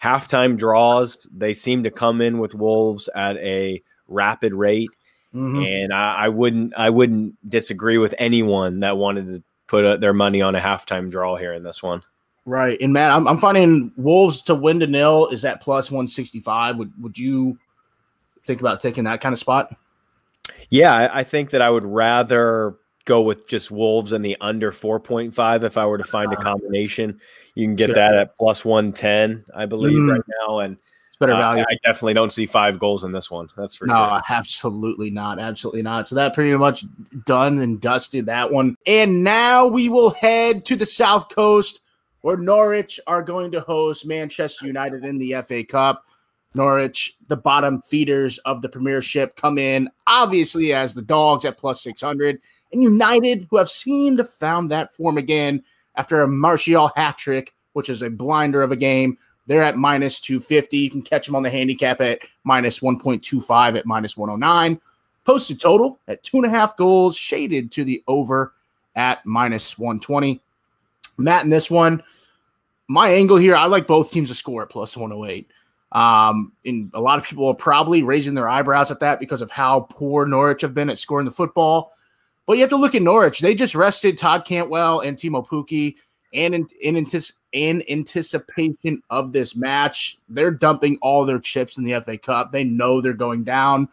Halftime 0.02 0.58
draws, 0.58 1.26
they 1.34 1.54
seem 1.54 1.82
to 1.84 1.90
come 1.90 2.20
in 2.20 2.38
with 2.38 2.54
Wolves 2.54 3.08
at 3.14 3.36
a 3.38 3.82
rapid 4.08 4.52
rate. 4.52 4.90
Mm-hmm. 5.34 5.62
And 5.62 5.92
I, 5.92 6.14
I, 6.14 6.28
wouldn't 6.28 6.74
I 6.76 6.90
wouldn't 6.90 7.34
disagree 7.48 7.98
with 7.98 8.14
anyone 8.18 8.80
that 8.80 8.96
wanted 8.96 9.26
to 9.26 9.42
put 9.66 9.84
a, 9.84 9.98
their 9.98 10.14
money 10.14 10.40
on 10.40 10.54
a 10.54 10.60
halftime 10.60 11.10
draw 11.10 11.36
here 11.36 11.52
in 11.52 11.62
this 11.62 11.82
one. 11.82 12.02
Right. 12.44 12.80
And 12.80 12.92
Matt, 12.92 13.10
I'm, 13.10 13.26
I'm 13.26 13.38
finding 13.38 13.92
Wolves 13.96 14.40
to 14.42 14.54
win 14.54 14.78
to 14.80 14.86
nil 14.86 15.26
is 15.28 15.44
at 15.44 15.60
plus 15.60 15.90
165. 15.90 16.78
Would 16.78 16.92
would 17.02 17.18
you 17.18 17.58
think 18.44 18.60
about 18.60 18.80
taking 18.80 19.04
that 19.04 19.20
kind 19.20 19.32
of 19.32 19.38
spot? 19.38 19.74
Yeah, 20.70 20.94
I, 20.94 21.20
I 21.20 21.24
think 21.24 21.50
that 21.50 21.60
I 21.60 21.70
would 21.70 21.84
rather 21.84 22.76
go 23.06 23.22
with 23.22 23.48
just 23.48 23.70
Wolves 23.70 24.12
and 24.12 24.22
the 24.22 24.36
under 24.40 24.70
4.5 24.70 25.62
if 25.62 25.78
I 25.78 25.86
were 25.86 25.96
to 25.96 26.04
find 26.04 26.30
a 26.32 26.36
uh-huh. 26.36 26.52
combination. 26.52 27.20
You 27.54 27.66
can 27.66 27.76
get 27.76 27.86
sure. 27.86 27.94
that 27.94 28.14
at 28.14 28.36
plus 28.36 28.64
110, 28.64 29.46
I 29.54 29.64
believe, 29.64 29.96
mm. 29.96 30.12
right 30.12 30.22
now. 30.46 30.58
And 30.58 30.76
it's 31.08 31.16
better 31.16 31.32
uh, 31.32 31.38
value. 31.38 31.64
I 31.66 31.78
definitely 31.84 32.14
don't 32.14 32.32
see 32.32 32.44
five 32.44 32.78
goals 32.78 33.04
in 33.04 33.12
this 33.12 33.30
one. 33.30 33.48
That's 33.56 33.74
for 33.74 33.86
no, 33.86 33.94
sure. 33.94 34.20
absolutely 34.28 35.10
not. 35.10 35.38
Absolutely 35.38 35.82
not. 35.82 36.08
So 36.08 36.16
that 36.16 36.34
pretty 36.34 36.54
much 36.56 36.84
done 37.24 37.58
and 37.58 37.80
dusted 37.80 38.26
that 38.26 38.52
one. 38.52 38.76
And 38.86 39.24
now 39.24 39.66
we 39.66 39.88
will 39.88 40.10
head 40.10 40.66
to 40.66 40.76
the 40.76 40.84
South 40.84 41.34
Coast 41.34 41.80
where 42.20 42.36
Norwich 42.36 43.00
are 43.06 43.22
going 43.22 43.52
to 43.52 43.60
host 43.60 44.04
Manchester 44.04 44.66
United 44.66 45.04
in 45.04 45.16
the 45.16 45.36
FA 45.46 45.64
Cup. 45.64 46.04
Norwich, 46.54 47.14
the 47.28 47.36
bottom 47.36 47.82
feeders 47.82 48.38
of 48.38 48.62
the 48.62 48.68
Premiership, 48.68 49.36
come 49.36 49.58
in 49.58 49.88
obviously 50.06 50.72
as 50.72 50.94
the 50.94 51.02
dogs 51.02 51.44
at 51.44 51.58
plus 51.58 51.82
600 51.82 52.40
and 52.76 52.84
United, 52.84 53.46
who 53.50 53.56
have 53.56 53.70
seemed 53.70 54.18
to 54.18 54.24
found 54.24 54.70
that 54.70 54.92
form 54.92 55.18
again 55.18 55.64
after 55.96 56.22
a 56.22 56.28
Martial 56.28 56.92
hat 56.94 57.18
trick, 57.18 57.54
which 57.72 57.88
is 57.88 58.02
a 58.02 58.10
blinder 58.10 58.62
of 58.62 58.72
a 58.72 58.76
game. 58.76 59.18
They're 59.46 59.62
at 59.62 59.76
minus 59.76 60.20
250. 60.20 60.76
You 60.76 60.90
can 60.90 61.02
catch 61.02 61.26
them 61.26 61.36
on 61.36 61.42
the 61.42 61.50
handicap 61.50 62.00
at 62.00 62.20
minus 62.44 62.80
1.25 62.80 63.78
at 63.78 63.86
minus 63.86 64.16
109. 64.16 64.80
Posted 65.24 65.60
total 65.60 65.98
at 66.06 66.22
two 66.22 66.36
and 66.36 66.46
a 66.46 66.50
half 66.50 66.76
goals, 66.76 67.16
shaded 67.16 67.72
to 67.72 67.84
the 67.84 68.02
over 68.06 68.52
at 68.94 69.24
minus 69.24 69.78
120. 69.78 70.40
Matt, 71.18 71.44
in 71.44 71.50
this 71.50 71.70
one, 71.70 72.02
my 72.88 73.10
angle 73.10 73.36
here, 73.36 73.56
I 73.56 73.66
like 73.66 73.86
both 73.86 74.10
teams 74.10 74.28
to 74.28 74.34
score 74.34 74.62
at 74.62 74.70
plus 74.70 74.96
108. 74.96 75.50
Um, 75.92 76.52
and 76.64 76.90
a 76.94 77.00
lot 77.00 77.18
of 77.18 77.24
people 77.24 77.46
are 77.46 77.54
probably 77.54 78.02
raising 78.02 78.34
their 78.34 78.48
eyebrows 78.48 78.90
at 78.90 79.00
that 79.00 79.20
because 79.20 79.42
of 79.42 79.50
how 79.50 79.80
poor 79.90 80.26
Norwich 80.26 80.62
have 80.62 80.74
been 80.74 80.90
at 80.90 80.98
scoring 80.98 81.24
the 81.24 81.30
football. 81.30 81.92
But 82.46 82.54
you 82.54 82.60
have 82.60 82.70
to 82.70 82.76
look 82.76 82.94
at 82.94 83.02
Norwich. 83.02 83.40
They 83.40 83.54
just 83.54 83.74
rested 83.74 84.16
Todd 84.16 84.44
Cantwell 84.44 85.00
and 85.00 85.16
Teemu 85.16 85.46
Pukki, 85.46 85.96
and 86.32 86.54
in, 86.54 86.68
in, 86.80 87.06
in 87.52 87.82
anticipation 87.90 89.02
of 89.10 89.32
this 89.32 89.56
match, 89.56 90.18
they're 90.28 90.50
dumping 90.50 90.96
all 91.02 91.24
their 91.24 91.40
chips 91.40 91.76
in 91.76 91.84
the 91.84 92.00
FA 92.00 92.16
Cup. 92.16 92.52
They 92.52 92.64
know 92.64 93.00
they're 93.00 93.14
going 93.14 93.44
down, 93.44 93.88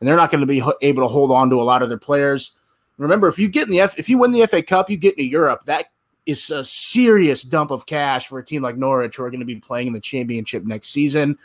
and 0.00 0.08
they're 0.08 0.16
not 0.16 0.30
going 0.30 0.40
to 0.40 0.46
be 0.46 0.62
able 0.80 1.02
to 1.02 1.08
hold 1.08 1.30
on 1.30 1.48
to 1.50 1.60
a 1.60 1.62
lot 1.62 1.82
of 1.82 1.88
their 1.88 1.98
players. 1.98 2.54
Remember, 2.98 3.28
if 3.28 3.38
you 3.38 3.48
get 3.48 3.64
in 3.64 3.70
the 3.70 3.80
F, 3.80 3.98
if 3.98 4.08
you 4.08 4.18
win 4.18 4.32
the 4.32 4.46
FA 4.46 4.62
Cup, 4.62 4.90
you 4.90 4.96
get 4.96 5.14
into 5.18 5.24
Europe. 5.24 5.64
That 5.64 5.86
is 6.26 6.50
a 6.50 6.64
serious 6.64 7.42
dump 7.42 7.70
of 7.70 7.86
cash 7.86 8.28
for 8.28 8.38
a 8.38 8.44
team 8.44 8.62
like 8.62 8.76
Norwich, 8.76 9.16
who 9.16 9.24
are 9.24 9.30
going 9.30 9.40
to 9.40 9.46
be 9.46 9.56
playing 9.56 9.88
in 9.88 9.92
the 9.92 10.00
championship 10.00 10.64
next 10.64 10.88
season. 10.88 11.38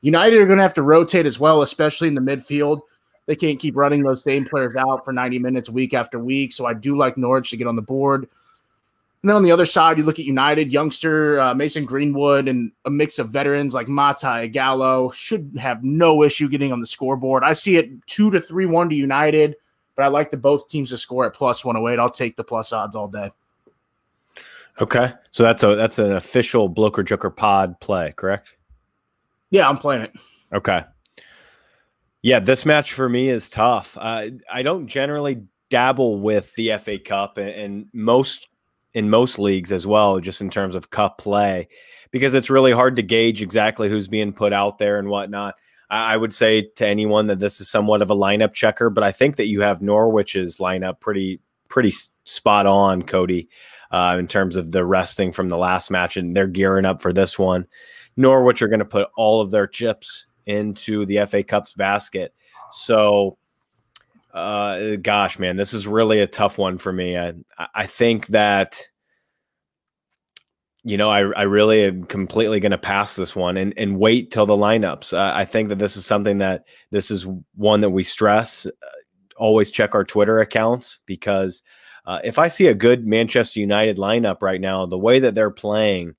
United 0.00 0.40
are 0.40 0.46
going 0.46 0.58
to 0.58 0.62
have 0.62 0.74
to 0.74 0.82
rotate 0.82 1.26
as 1.26 1.40
well, 1.40 1.62
especially 1.62 2.08
in 2.08 2.14
the 2.14 2.20
midfield. 2.20 2.80
They 3.26 3.36
can't 3.36 3.58
keep 3.58 3.76
running 3.76 4.02
those 4.02 4.22
same 4.22 4.44
players 4.44 4.76
out 4.76 5.04
for 5.04 5.12
90 5.12 5.38
minutes 5.40 5.68
week 5.68 5.94
after 5.94 6.18
week. 6.18 6.52
So 6.52 6.64
I 6.64 6.74
do 6.74 6.96
like 6.96 7.16
Norwich 7.16 7.50
to 7.50 7.56
get 7.56 7.66
on 7.66 7.76
the 7.76 7.82
board. 7.82 8.28
And 9.22 9.30
then 9.30 9.36
on 9.36 9.42
the 9.42 9.50
other 9.50 9.66
side, 9.66 9.98
you 9.98 10.04
look 10.04 10.20
at 10.20 10.24
United, 10.24 10.70
youngster 10.70 11.40
uh, 11.40 11.52
Mason 11.52 11.84
Greenwood, 11.84 12.46
and 12.46 12.70
a 12.84 12.90
mix 12.90 13.18
of 13.18 13.30
veterans 13.30 13.74
like 13.74 13.88
Mata, 13.88 14.26
Ighalo 14.26 15.12
should 15.12 15.56
have 15.58 15.82
no 15.82 16.22
issue 16.22 16.48
getting 16.48 16.72
on 16.72 16.78
the 16.78 16.86
scoreboard. 16.86 17.42
I 17.42 17.52
see 17.52 17.76
it 17.76 18.06
two 18.06 18.30
to 18.30 18.40
three 18.40 18.66
one 18.66 18.88
to 18.88 18.94
United, 18.94 19.56
but 19.96 20.04
I 20.04 20.08
like 20.08 20.30
the 20.30 20.36
both 20.36 20.68
teams 20.68 20.90
to 20.90 20.98
score 20.98 21.24
at 21.24 21.32
plus 21.32 21.64
one 21.64 21.74
hundred 21.74 21.94
eight. 21.94 21.98
I'll 21.98 22.08
take 22.10 22.36
the 22.36 22.44
plus 22.44 22.72
odds 22.72 22.94
all 22.94 23.08
day. 23.08 23.30
Okay, 24.80 25.12
so 25.32 25.42
that's 25.42 25.64
a 25.64 25.74
that's 25.74 25.98
an 25.98 26.12
official 26.12 26.68
Bloker 26.68 27.02
Joker 27.02 27.30
Pod 27.30 27.80
play, 27.80 28.12
correct? 28.14 28.54
Yeah, 29.50 29.68
I'm 29.68 29.78
playing 29.78 30.02
it. 30.02 30.12
Okay. 30.52 30.84
Yeah, 32.26 32.40
this 32.40 32.66
match 32.66 32.92
for 32.92 33.08
me 33.08 33.28
is 33.28 33.48
tough. 33.48 33.96
Uh, 34.00 34.30
I 34.52 34.62
don't 34.62 34.88
generally 34.88 35.44
dabble 35.70 36.18
with 36.18 36.52
the 36.56 36.76
FA 36.76 36.98
Cup 36.98 37.38
and, 37.38 37.50
and 37.50 37.88
most 37.92 38.48
in 38.94 39.08
most 39.08 39.38
leagues 39.38 39.70
as 39.70 39.86
well, 39.86 40.18
just 40.18 40.40
in 40.40 40.50
terms 40.50 40.74
of 40.74 40.90
cup 40.90 41.18
play, 41.18 41.68
because 42.10 42.34
it's 42.34 42.50
really 42.50 42.72
hard 42.72 42.96
to 42.96 43.02
gauge 43.02 43.42
exactly 43.42 43.88
who's 43.88 44.08
being 44.08 44.32
put 44.32 44.52
out 44.52 44.78
there 44.78 44.98
and 44.98 45.06
whatnot. 45.06 45.54
I, 45.88 46.14
I 46.14 46.16
would 46.16 46.34
say 46.34 46.62
to 46.74 46.88
anyone 46.88 47.28
that 47.28 47.38
this 47.38 47.60
is 47.60 47.70
somewhat 47.70 48.02
of 48.02 48.10
a 48.10 48.16
lineup 48.16 48.54
checker, 48.54 48.90
but 48.90 49.04
I 49.04 49.12
think 49.12 49.36
that 49.36 49.46
you 49.46 49.60
have 49.60 49.80
Norwich's 49.80 50.58
lineup 50.58 50.98
pretty 50.98 51.38
pretty 51.68 51.92
spot 52.24 52.66
on, 52.66 53.04
Cody, 53.04 53.48
uh, 53.92 54.16
in 54.18 54.26
terms 54.26 54.56
of 54.56 54.72
the 54.72 54.84
resting 54.84 55.30
from 55.30 55.48
the 55.48 55.56
last 55.56 55.92
match, 55.92 56.16
and 56.16 56.36
they're 56.36 56.48
gearing 56.48 56.86
up 56.86 57.00
for 57.00 57.12
this 57.12 57.38
one. 57.38 57.68
Norwich 58.16 58.62
are 58.62 58.68
going 58.68 58.80
to 58.80 58.84
put 58.84 59.10
all 59.16 59.40
of 59.40 59.52
their 59.52 59.68
chips 59.68 60.26
into 60.46 61.04
the 61.06 61.26
FA 61.26 61.42
Cup's 61.42 61.74
basket. 61.74 62.34
So, 62.72 63.36
uh, 64.32 64.96
gosh, 64.96 65.38
man, 65.38 65.56
this 65.56 65.74
is 65.74 65.86
really 65.86 66.20
a 66.20 66.26
tough 66.26 66.58
one 66.58 66.78
for 66.78 66.92
me. 66.92 67.16
I, 67.16 67.34
I 67.74 67.86
think 67.86 68.28
that, 68.28 68.84
you 70.84 70.96
know, 70.96 71.10
I, 71.10 71.20
I 71.20 71.42
really 71.42 71.84
am 71.84 72.04
completely 72.04 72.60
going 72.60 72.72
to 72.72 72.78
pass 72.78 73.16
this 73.16 73.34
one 73.34 73.56
and, 73.56 73.74
and 73.76 73.98
wait 73.98 74.30
till 74.30 74.46
the 74.46 74.54
lineups. 74.56 75.12
Uh, 75.12 75.32
I 75.34 75.44
think 75.44 75.68
that 75.70 75.78
this 75.78 75.96
is 75.96 76.06
something 76.06 76.38
that 76.38 76.64
this 76.90 77.10
is 77.10 77.26
one 77.54 77.80
that 77.80 77.90
we 77.90 78.04
stress. 78.04 78.66
Uh, 78.66 78.70
always 79.36 79.70
check 79.70 79.94
our 79.94 80.04
Twitter 80.04 80.38
accounts 80.38 80.98
because 81.06 81.62
uh, 82.06 82.20
if 82.22 82.38
I 82.38 82.48
see 82.48 82.68
a 82.68 82.74
good 82.74 83.06
Manchester 83.06 83.58
United 83.58 83.96
lineup 83.96 84.42
right 84.42 84.60
now, 84.60 84.86
the 84.86 84.98
way 84.98 85.18
that 85.18 85.34
they're 85.34 85.50
playing, 85.50 86.14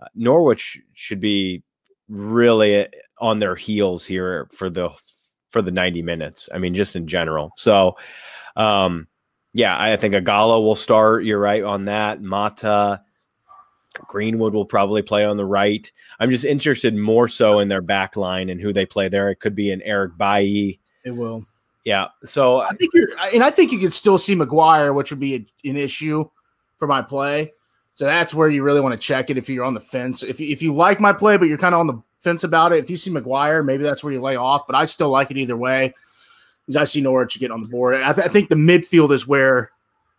uh, 0.00 0.06
Norwich 0.14 0.80
should 0.94 1.20
be 1.20 1.62
really 2.08 2.84
uh, 2.84 2.88
on 3.18 3.38
their 3.38 3.56
heels 3.56 4.06
here 4.06 4.48
for 4.52 4.70
the 4.70 4.90
for 5.50 5.62
the 5.62 5.70
90 5.70 6.02
minutes. 6.02 6.48
I 6.52 6.58
mean, 6.58 6.74
just 6.74 6.96
in 6.96 7.06
general. 7.06 7.52
So, 7.56 7.96
um, 8.56 9.06
yeah, 9.54 9.80
I 9.80 9.96
think 9.96 10.14
Ighalo 10.14 10.62
will 10.62 10.76
start. 10.76 11.24
You're 11.24 11.40
right 11.40 11.62
on 11.62 11.86
that. 11.86 12.20
Mata, 12.20 13.00
Greenwood 14.06 14.52
will 14.52 14.66
probably 14.66 15.02
play 15.02 15.24
on 15.24 15.36
the 15.36 15.46
right. 15.46 15.90
I'm 16.20 16.30
just 16.30 16.44
interested 16.44 16.94
more 16.94 17.28
so 17.28 17.60
in 17.60 17.68
their 17.68 17.80
back 17.80 18.16
line 18.16 18.50
and 18.50 18.60
who 18.60 18.72
they 18.72 18.84
play 18.84 19.08
there. 19.08 19.30
It 19.30 19.40
could 19.40 19.54
be 19.54 19.72
an 19.72 19.80
Eric 19.82 20.18
Bailly. 20.18 20.78
It 21.04 21.12
will. 21.12 21.46
Yeah. 21.84 22.08
So 22.24 22.60
I 22.60 22.74
think 22.74 22.92
you're, 22.92 23.08
and 23.32 23.42
I 23.42 23.50
think 23.50 23.72
you 23.72 23.78
could 23.78 23.92
still 23.92 24.18
see 24.18 24.34
Maguire, 24.34 24.92
which 24.92 25.10
would 25.10 25.20
be 25.20 25.36
a, 25.36 25.68
an 25.68 25.76
issue 25.76 26.28
for 26.78 26.86
my 26.86 27.00
play. 27.00 27.52
So 27.96 28.04
that's 28.04 28.34
where 28.34 28.50
you 28.50 28.62
really 28.62 28.82
want 28.82 28.92
to 28.92 28.98
check 28.98 29.30
it 29.30 29.38
if 29.38 29.48
you're 29.48 29.64
on 29.64 29.72
the 29.72 29.80
fence. 29.80 30.22
If, 30.22 30.38
if 30.38 30.60
you 30.60 30.74
like 30.74 31.00
my 31.00 31.14
play, 31.14 31.38
but 31.38 31.48
you're 31.48 31.56
kind 31.56 31.74
of 31.74 31.80
on 31.80 31.86
the 31.86 32.02
fence 32.20 32.44
about 32.44 32.72
it, 32.72 32.84
if 32.84 32.90
you 32.90 32.98
see 32.98 33.08
Maguire, 33.10 33.62
maybe 33.62 33.84
that's 33.84 34.04
where 34.04 34.12
you 34.12 34.20
lay 34.20 34.36
off. 34.36 34.66
But 34.66 34.76
I 34.76 34.84
still 34.84 35.08
like 35.08 35.30
it 35.30 35.38
either 35.38 35.56
way. 35.56 35.94
because 36.66 36.76
I 36.76 36.84
see 36.84 37.00
Norwich 37.00 37.40
get 37.40 37.50
on 37.50 37.62
the 37.62 37.68
board, 37.70 37.94
I, 37.94 38.12
th- 38.12 38.26
I, 38.26 38.28
think 38.28 38.50
the 38.50 38.54
midfield 38.54 39.12
is 39.12 39.26
where 39.26 39.70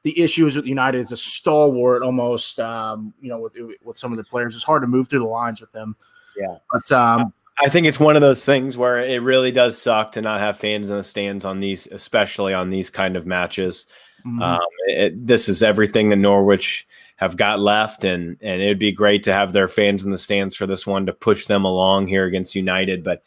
the 0.02 0.20
issue 0.20 0.48
is 0.48 0.56
with 0.56 0.66
United. 0.66 1.02
It's 1.02 1.12
a 1.12 1.18
stalwart 1.18 2.02
almost. 2.02 2.60
Um, 2.60 3.14
you 3.22 3.30
know, 3.30 3.38
with 3.38 3.56
with 3.84 3.96
some 3.96 4.12
of 4.12 4.18
the 4.18 4.24
players, 4.24 4.56
it's 4.56 4.64
hard 4.64 4.82
to 4.82 4.88
move 4.88 5.08
through 5.08 5.20
the 5.20 5.26
lines 5.26 5.62
with 5.62 5.72
them. 5.72 5.96
Yeah, 6.36 6.58
but 6.72 6.92
um, 6.92 7.32
I 7.60 7.70
think 7.70 7.86
it's 7.86 8.00
one 8.00 8.16
of 8.16 8.24
those 8.24 8.44
things 8.44 8.76
where 8.76 8.98
it 8.98 9.22
really 9.22 9.52
does 9.52 9.78
suck 9.78 10.14
to 10.14 10.22
not 10.24 10.40
have 10.40 10.58
fans 10.58 10.90
in 10.90 10.98
the 10.98 11.04
stands 11.04 11.46
on 11.46 11.60
these, 11.60 11.86
especially 11.88 12.56
on 12.56 12.72
these 12.72 12.90
kind 12.90 13.16
of 13.16 13.28
matches. 13.28 13.86
Mm-hmm. 14.26 14.42
Um, 14.42 14.60
it, 14.88 15.28
this 15.28 15.48
is 15.48 15.62
everything 15.62 16.10
that 16.10 16.16
Norwich 16.16 16.88
have 17.18 17.36
got 17.36 17.60
left, 17.60 18.04
and 18.04 18.38
and 18.42 18.62
it'd 18.62 18.80
be 18.80 18.92
great 18.92 19.24
to 19.24 19.34
have 19.34 19.54
their 19.54 19.68
fans 19.68 20.06
in 20.06 20.12
the 20.12 20.18
stands 20.18 20.56
for 20.56 20.66
this 20.66 20.88
one 20.88 21.06
to 21.06 21.14
push 21.14 21.46
them 21.46 21.66
along 21.66 22.08
here 22.08 22.26
against 22.26 22.56
United. 22.56 23.04
But 23.04 23.24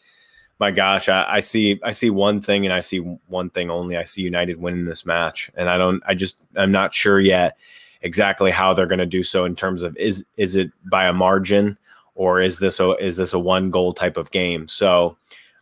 my 0.58 0.70
gosh, 0.70 1.08
I, 1.08 1.26
I 1.28 1.40
see 1.40 1.78
I 1.84 1.92
see 1.92 2.10
one 2.10 2.40
thing, 2.40 2.64
and 2.64 2.72
I 2.72 2.80
see 2.80 2.98
one 2.98 3.50
thing 3.50 3.70
only. 3.70 3.96
I 3.96 4.04
see 4.04 4.22
United 4.22 4.60
winning 4.60 4.86
this 4.86 5.04
match, 5.04 5.50
and 5.54 5.68
I 5.68 5.76
don't. 5.76 6.02
I 6.06 6.14
just 6.14 6.36
I'm 6.56 6.72
not 6.72 6.94
sure 6.94 7.20
yet 7.20 7.56
exactly 8.02 8.50
how 8.50 8.72
they're 8.72 8.86
going 8.86 8.98
to 8.98 9.06
do 9.06 9.22
so 9.22 9.44
in 9.44 9.54
terms 9.54 9.82
of 9.82 9.96
is 9.96 10.24
is 10.36 10.56
it 10.56 10.70
by 10.90 11.06
a 11.06 11.12
margin 11.12 11.76
or 12.14 12.40
is 12.40 12.58
this 12.58 12.80
a 12.80 12.92
is 12.92 13.16
this 13.18 13.34
a 13.34 13.38
one 13.38 13.70
goal 13.70 13.92
type 13.92 14.16
of 14.16 14.30
game? 14.30 14.66
So. 14.66 15.16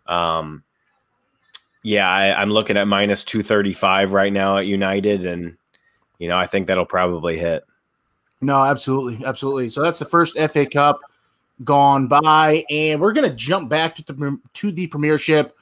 Um, 0.06 0.64
yeah, 1.84 2.08
I, 2.08 2.42
am 2.42 2.50
looking 2.50 2.76
at 2.76 2.88
minus 2.88 3.24
235 3.24 4.12
right 4.12 4.32
now 4.32 4.58
at 4.58 4.66
United, 4.66 5.24
and 5.24 5.56
you 6.18 6.28
know 6.28 6.36
I 6.36 6.46
think 6.46 6.66
that'll 6.66 6.86
probably 6.86 7.38
hit. 7.38 7.64
No, 8.40 8.64
absolutely, 8.64 9.24
absolutely. 9.24 9.68
So 9.68 9.82
that's 9.82 9.98
the 9.98 10.04
first 10.04 10.38
FA 10.38 10.66
Cup 10.66 11.00
gone 11.64 12.06
by, 12.06 12.64
and 12.70 13.00
we're 13.00 13.12
gonna 13.12 13.34
jump 13.34 13.68
back 13.68 13.96
to 13.96 14.02
the 14.04 14.38
to 14.54 14.70
the 14.70 14.86
Premiership. 14.86 15.56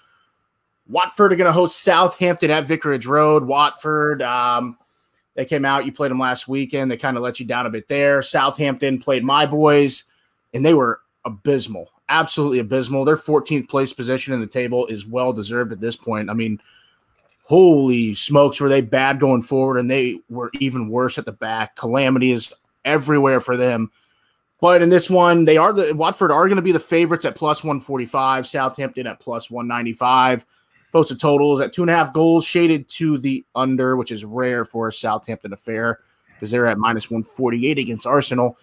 Watford 0.88 1.32
are 1.32 1.36
gonna 1.36 1.52
host 1.52 1.82
Southampton 1.82 2.50
at 2.50 2.66
Vicarage 2.66 3.06
Road. 3.06 3.44
Watford, 3.44 4.22
um, 4.22 4.76
they 5.34 5.44
came 5.44 5.64
out. 5.64 5.86
You 5.86 5.92
played 5.92 6.10
them 6.10 6.18
last 6.18 6.48
weekend. 6.48 6.90
They 6.90 6.96
kind 6.96 7.16
of 7.16 7.22
let 7.22 7.40
you 7.40 7.46
down 7.46 7.66
a 7.66 7.70
bit 7.70 7.88
there. 7.88 8.22
Southampton 8.22 8.98
played 8.98 9.24
my 9.24 9.46
boys, 9.46 10.04
and 10.52 10.64
they 10.64 10.74
were 10.74 11.00
abysmal, 11.24 11.90
absolutely 12.08 12.58
abysmal. 12.58 13.04
Their 13.04 13.16
14th 13.16 13.68
place 13.68 13.92
position 13.92 14.34
in 14.34 14.40
the 14.40 14.46
table 14.46 14.86
is 14.86 15.06
well 15.06 15.32
deserved 15.32 15.72
at 15.72 15.80
this 15.80 15.96
point. 15.96 16.30
I 16.30 16.34
mean, 16.34 16.60
holy 17.42 18.14
smokes, 18.14 18.60
were 18.60 18.68
they 18.68 18.82
bad 18.82 19.18
going 19.18 19.42
forward, 19.42 19.78
and 19.78 19.90
they 19.90 20.20
were 20.28 20.50
even 20.60 20.88
worse 20.88 21.16
at 21.16 21.24
the 21.24 21.32
back. 21.32 21.74
Calamity 21.76 22.32
is 22.32 22.52
everywhere 22.86 23.40
for 23.40 23.56
them. 23.56 23.90
But 24.60 24.80
in 24.80 24.88
this 24.88 25.10
one, 25.10 25.44
they 25.44 25.58
are 25.58 25.72
the 25.72 25.94
Watford 25.94 26.32
are 26.32 26.46
going 26.46 26.56
to 26.56 26.62
be 26.62 26.72
the 26.72 26.78
favorites 26.78 27.24
at 27.24 27.34
plus 27.34 27.62
145, 27.62 28.46
Southampton 28.46 29.06
at 29.06 29.20
plus 29.20 29.50
195. 29.50 30.46
Posted 30.92 31.20
totals 31.20 31.60
at 31.60 31.74
two 31.74 31.82
and 31.82 31.90
a 31.90 31.94
half 31.94 32.14
goals, 32.14 32.46
shaded 32.46 32.88
to 32.90 33.18
the 33.18 33.44
under, 33.54 33.96
which 33.96 34.10
is 34.10 34.24
rare 34.24 34.64
for 34.64 34.88
a 34.88 34.92
Southampton 34.92 35.52
affair 35.52 35.98
because 36.34 36.50
they're 36.50 36.66
at 36.66 36.78
minus 36.78 37.10
148 37.10 37.78
against 37.78 38.06
Arsenal. 38.06 38.56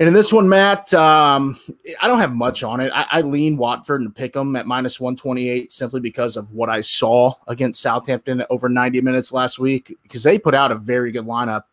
And 0.00 0.08
in 0.08 0.14
this 0.14 0.32
one, 0.32 0.48
Matt, 0.48 0.92
um, 0.94 1.56
I 2.02 2.08
don't 2.08 2.18
have 2.18 2.34
much 2.34 2.64
on 2.64 2.80
it. 2.80 2.90
I, 2.92 3.06
I 3.10 3.20
lean 3.20 3.56
Watford 3.56 4.00
and 4.00 4.14
pick 4.14 4.32
them 4.32 4.56
at 4.56 4.66
minus 4.66 4.98
128 4.98 5.70
simply 5.70 6.00
because 6.00 6.36
of 6.36 6.52
what 6.52 6.68
I 6.68 6.80
saw 6.80 7.34
against 7.46 7.80
Southampton 7.80 8.44
over 8.50 8.68
90 8.68 9.02
minutes 9.02 9.32
last 9.32 9.58
week 9.58 9.96
because 10.02 10.22
they 10.22 10.38
put 10.38 10.54
out 10.54 10.72
a 10.72 10.76
very 10.76 11.12
good 11.12 11.26
lineup 11.26 11.64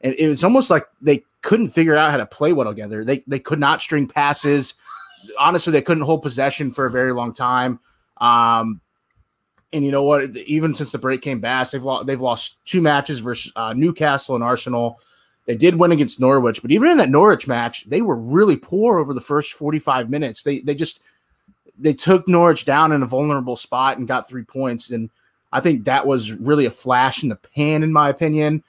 and 0.00 0.14
it 0.18 0.28
was 0.28 0.44
almost 0.44 0.70
like 0.70 0.86
they 1.00 1.24
couldn't 1.42 1.68
figure 1.68 1.96
out 1.96 2.10
how 2.10 2.16
to 2.16 2.26
play 2.26 2.52
well 2.52 2.68
together. 2.68 3.04
They 3.04 3.22
they 3.26 3.38
could 3.38 3.60
not 3.60 3.80
string 3.80 4.06
passes. 4.06 4.74
Honestly, 5.38 5.72
they 5.72 5.82
couldn't 5.82 6.04
hold 6.04 6.22
possession 6.22 6.70
for 6.70 6.86
a 6.86 6.90
very 6.90 7.12
long 7.12 7.32
time. 7.32 7.80
Um, 8.18 8.80
and 9.72 9.84
you 9.84 9.90
know 9.90 10.02
what? 10.02 10.36
Even 10.36 10.74
since 10.74 10.92
the 10.92 10.98
break 10.98 11.22
came 11.22 11.40
back, 11.40 11.70
they've 11.70 11.82
lost 11.82 12.06
they've 12.06 12.20
lost 12.20 12.56
two 12.64 12.82
matches 12.82 13.20
versus 13.20 13.52
uh, 13.56 13.72
Newcastle 13.72 14.34
and 14.34 14.44
Arsenal. 14.44 15.00
They 15.46 15.56
did 15.56 15.76
win 15.76 15.92
against 15.92 16.20
Norwich, 16.20 16.60
but 16.60 16.72
even 16.72 16.90
in 16.90 16.98
that 16.98 17.08
Norwich 17.08 17.46
match, 17.46 17.88
they 17.88 18.02
were 18.02 18.16
really 18.16 18.56
poor 18.56 18.98
over 18.98 19.14
the 19.14 19.20
first 19.20 19.52
45 19.52 20.10
minutes. 20.10 20.42
They 20.42 20.60
they 20.60 20.74
just 20.74 21.02
they 21.78 21.94
took 21.94 22.26
Norwich 22.26 22.64
down 22.64 22.92
in 22.92 23.02
a 23.02 23.06
vulnerable 23.06 23.56
spot 23.56 23.98
and 23.98 24.08
got 24.08 24.28
three 24.28 24.44
points. 24.44 24.90
And 24.90 25.10
I 25.52 25.60
think 25.60 25.84
that 25.84 26.06
was 26.06 26.32
really 26.32 26.66
a 26.66 26.70
flash 26.70 27.22
in 27.22 27.28
the 27.28 27.36
pan, 27.36 27.82
in 27.82 27.92
my 27.92 28.08
opinion 28.08 28.62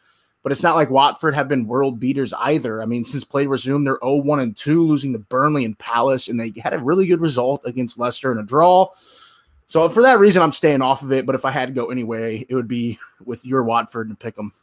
but 0.47 0.53
it's 0.53 0.63
not 0.63 0.77
like 0.77 0.89
Watford 0.89 1.35
have 1.35 1.49
been 1.49 1.67
world 1.67 1.99
beaters 1.99 2.31
either. 2.31 2.81
I 2.81 2.85
mean, 2.85 3.03
since 3.03 3.25
play 3.25 3.47
resumed, 3.47 3.85
they're 3.85 3.99
0 4.01 4.21
1 4.21 4.39
and 4.39 4.55
2, 4.55 4.87
losing 4.87 5.11
to 5.11 5.19
Burnley 5.19 5.65
and 5.65 5.77
Palace, 5.77 6.29
and 6.29 6.39
they 6.39 6.53
had 6.63 6.73
a 6.73 6.79
really 6.79 7.05
good 7.05 7.19
result 7.19 7.65
against 7.65 7.99
Leicester 7.99 8.31
in 8.31 8.37
a 8.37 8.43
draw. 8.43 8.89
So 9.65 9.89
for 9.89 10.01
that 10.03 10.19
reason, 10.19 10.41
I'm 10.41 10.53
staying 10.53 10.81
off 10.81 11.03
of 11.03 11.11
it. 11.11 11.25
But 11.25 11.35
if 11.35 11.43
I 11.43 11.51
had 11.51 11.65
to 11.65 11.73
go 11.73 11.91
anyway, 11.91 12.45
it 12.47 12.55
would 12.55 12.69
be 12.69 12.97
with 13.25 13.45
your 13.45 13.61
Watford 13.61 14.07
and 14.07 14.17
pick 14.17 14.35
them. 14.35 14.53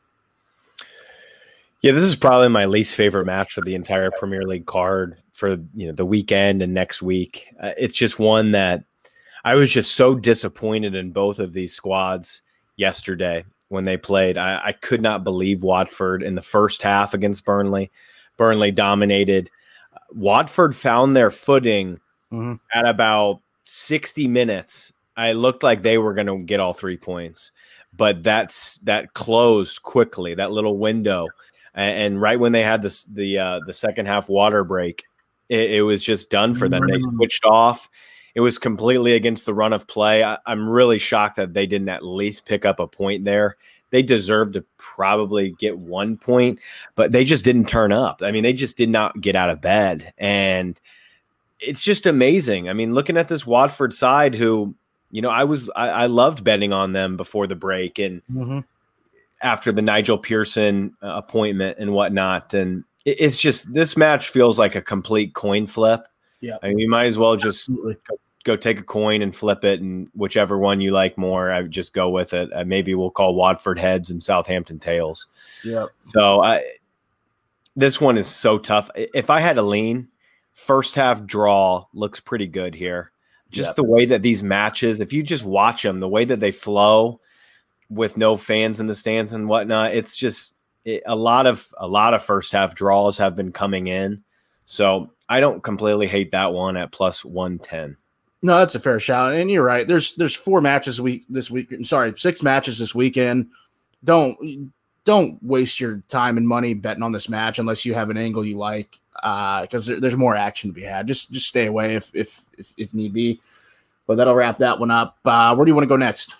Yeah, 1.83 1.93
this 1.93 2.05
is 2.05 2.17
probably 2.17 2.49
my 2.49 2.65
least 2.65 2.95
favorite 2.95 3.27
match 3.27 3.59
of 3.59 3.67
the 3.67 3.75
entire 3.75 4.11
Premier 4.11 4.45
League 4.45 4.65
card 4.65 5.19
for 5.33 5.51
you 5.75 5.89
know 5.89 5.93
the 5.93 6.07
weekend 6.07 6.63
and 6.63 6.73
next 6.73 7.03
week. 7.03 7.55
Uh, 7.61 7.73
it's 7.77 7.93
just 7.95 8.19
one 8.19 8.53
that 8.53 8.85
I 9.45 9.55
was 9.55 9.71
just 9.71 9.97
so 9.97 10.15
disappointed 10.15 10.95
in 10.95 11.11
both 11.11 11.39
of 11.39 11.53
these 11.53 11.75
squads 11.75 12.41
yesterday 12.77 13.45
when 13.75 13.85
they 13.85 13.99
played. 13.99 14.39
I, 14.39 14.61
I, 14.65 14.73
could 14.73 15.03
not 15.03 15.25
believe 15.25 15.63
Watford 15.63 16.23
in 16.23 16.35
the 16.35 16.43
first 16.43 16.81
half 16.81 17.13
against 17.13 17.45
Burnley. 17.45 17.91
Burnley 18.39 18.71
dominated. 18.71 19.51
Watford 20.11 20.75
found 20.75 21.15
their 21.15 21.31
footing 21.31 22.01
mm-hmm. 22.33 22.55
at 22.73 22.89
about 22.89 23.41
60 23.65 24.29
minutes, 24.29 24.93
I 25.17 25.33
looked 25.33 25.63
like 25.63 25.83
they 25.83 25.99
were 25.99 26.15
going 26.15 26.27
to 26.27 26.43
get 26.45 26.61
all 26.61 26.73
three 26.73 26.97
points, 26.97 27.53
but 27.97 28.23
that's 28.23 28.79
that 28.79 29.15
closed 29.15 29.83
quickly. 29.83 30.35
That 30.35 30.53
little 30.53 30.79
window, 30.79 31.29
and, 31.75 31.99
and 31.99 32.21
right 32.21 32.39
when 32.39 32.53
they 32.53 32.63
had 32.63 32.83
this 32.83 33.05
the 33.05 33.39
uh, 33.39 33.61
the 33.67 33.75
second 33.75 34.07
half 34.07 34.29
water 34.29 34.65
break, 34.65 35.05
it, 35.49 35.73
it 35.73 35.83
was 35.83 36.03
just 36.03 36.31
done 36.31 36.55
for 36.55 36.69
them. 36.69 36.87
They 36.87 36.99
mm. 36.99 37.17
switched 37.17 37.45
off. 37.45 37.89
It 38.35 38.41
was 38.41 38.59
completely 38.59 39.15
against 39.15 39.47
the 39.47 39.55
run 39.55 39.73
of 39.73 39.87
play. 39.87 40.25
I, 40.25 40.39
I'm 40.47 40.69
really 40.69 40.99
shocked 40.99 41.37
that 41.37 41.55
they 41.55 41.67
didn't 41.67 41.89
at 41.89 42.05
least 42.05 42.47
pick 42.47 42.65
up 42.65 42.81
a 42.81 42.87
point 42.87 43.25
there 43.25 43.57
they 43.95 44.03
deserve 44.03 44.55
to 44.55 44.65
probably 44.77 45.53
get 45.53 45.79
one 45.79 46.17
point, 46.17 46.59
but 46.97 47.13
they 47.13 47.25
just 47.25 47.45
didn't 47.45 47.69
turn 47.69 47.93
up. 47.93 48.23
I 48.25 48.33
mean, 48.33 48.43
they 48.43 48.53
just 48.53 48.77
did 48.77 48.89
not 48.89 49.21
get 49.21 49.37
out 49.37 49.51
of 49.51 49.61
bed. 49.61 50.13
And 50.19 50.81
it's 51.61 51.81
just 51.81 52.05
amazing. 52.05 52.69
I 52.69 52.73
mean, 52.73 52.93
looking 52.93 53.17
at 53.17 53.29
this 53.29 53.47
Watford 53.47 53.95
side, 53.95 54.35
who, 54.35 54.75
you 55.13 55.23
know, 55.23 55.31
I 55.31 55.45
was, 55.45 55.71
I, 55.77 55.91
I 55.91 56.07
loved 56.07 56.43
betting 56.43 56.73
on 56.73 56.93
them 56.93 57.17
before 57.17 57.47
the 57.47 57.55
break 57.55 58.01
and 58.01 58.21
mm-hmm. 58.29 58.59
after 59.43 59.71
the 59.71 59.81
Nigel 59.81 60.19
Pearson 60.19 60.97
uh, 61.01 61.13
appointment 61.15 61.79
and 61.79 61.93
whatnot. 61.93 62.53
And 62.53 62.83
it, 63.05 63.21
it's 63.21 63.39
just, 63.39 63.73
this 63.75 63.97
match 63.97 64.29
feels 64.29 64.59
like 64.59 64.75
a 64.75 64.83
complete 64.83 65.35
coin 65.35 65.69
flip. 65.69 66.09
Yeah. 66.45 66.59
I 66.63 66.69
mean, 66.69 66.79
you 66.79 66.91
might 66.91 67.07
as 67.07 67.17
well 67.17 67.37
just 67.37 67.69
Absolutely 67.69 67.97
go 68.45 68.57
take 68.57 68.79
a 68.79 68.83
coin 68.83 69.23
and 69.23 69.35
flip 69.35 69.65
it, 69.65 69.81
and 69.81 70.09
whichever 70.15 70.59
one 70.59 70.81
you 70.81 70.93
like 70.93 71.17
more, 71.17 71.51
I 71.51 71.63
would 71.63 71.71
just 71.71 71.95
go 71.95 72.11
with 72.11 72.35
it. 72.35 72.51
Uh, 72.53 72.65
maybe 72.65 72.95
we'll 72.95 73.11
call 73.11 73.35
Watford 73.35 73.79
heads 73.79 74.11
and 74.11 74.23
Southampton 74.23 74.79
tails. 74.79 75.27
Yeah. 75.65 75.87
So 76.01 76.43
I, 76.43 76.63
this 77.75 78.01
one 78.01 78.19
is 78.19 78.27
so 78.27 78.59
tough. 78.59 78.91
If 78.95 79.31
I 79.31 79.41
had 79.41 79.57
a 79.59 79.63
lean, 79.63 80.09
first 80.53 80.95
half 80.95 81.25
draw 81.25 81.87
looks 81.95 82.21
pretty 82.21 82.47
good 82.47 82.75
here. 82.75 83.11
Just 83.51 83.71
yep. 83.71 83.77
the 83.77 83.85
way 83.85 84.05
that 84.07 84.23
these 84.23 84.43
matches, 84.43 85.01
if 85.01 85.13
you 85.13 85.23
just 85.23 85.45
watch 85.45 85.83
them, 85.83 86.01
the 86.01 86.09
way 86.09 86.25
that 86.25 86.41
they 86.41 86.51
flow 86.51 87.21
with 87.89 88.17
no 88.17 88.37
fans 88.37 88.81
in 88.81 88.89
the 88.89 88.95
stands 88.95 89.33
and 89.33 89.49
whatnot, 89.49 89.95
it's 89.95 90.17
just 90.17 90.61
it, 90.85 91.03
a 91.07 91.17
lot 91.17 91.47
of 91.47 91.73
a 91.79 91.87
lot 91.87 92.15
of 92.15 92.23
first 92.23 92.53
half 92.53 92.75
draws 92.75 93.17
have 93.19 93.37
been 93.37 93.53
coming 93.53 93.87
in. 93.87 94.23
So 94.65 95.11
I 95.29 95.41
don't 95.41 95.63
completely 95.63 96.07
hate 96.07 96.33
that 96.33 96.53
one 96.53 96.77
at 96.77 96.93
plus 96.93 97.25
one 97.25 97.59
ten. 97.59 97.97
No, 98.43 98.59
that's 98.59 98.75
a 98.75 98.81
fair 98.81 99.01
shout, 99.01 99.35
and 99.35 99.51
you're 99.51 99.65
right. 99.65 99.87
There's 99.87 100.15
there's 100.15 100.35
four 100.35 100.61
matches 100.61 101.01
week 101.01 101.25
this 101.29 101.51
week. 101.51 101.75
Sorry, 101.83 102.13
six 102.17 102.43
matches 102.43 102.79
this 102.79 102.95
weekend. 102.95 103.49
Don't 104.05 104.73
don't 105.05 105.43
waste 105.43 105.81
your 105.81 106.03
time 106.09 106.37
and 106.37 106.47
money 106.47 106.75
betting 106.75 107.03
on 107.03 107.13
this 107.13 107.29
match 107.29 107.59
unless 107.59 107.85
you 107.85 107.95
have 107.95 108.11
an 108.11 108.17
angle 108.17 108.45
you 108.45 108.59
like, 108.59 108.99
because 109.15 109.89
uh, 109.89 109.93
there, 109.93 110.01
there's 110.01 110.17
more 110.17 110.35
action 110.35 110.71
to 110.71 110.75
be 110.75 110.83
had. 110.83 111.07
Just 111.07 111.33
just 111.33 111.47
stay 111.47 111.67
away 111.67 111.95
if 111.95 112.11
if 112.15 112.43
if, 112.59 112.75
if 112.77 112.95
need 112.95 113.13
be. 113.13 113.41
But 114.07 114.17
that'll 114.17 114.35
wrap 114.35 114.57
that 114.59 114.79
one 114.79 114.91
up. 114.91 115.19
Uh, 115.25 115.55
where 115.55 115.65
do 115.65 115.71
you 115.71 115.75
want 115.75 115.85
to 115.85 115.89
go 115.89 115.97
next? 115.97 116.35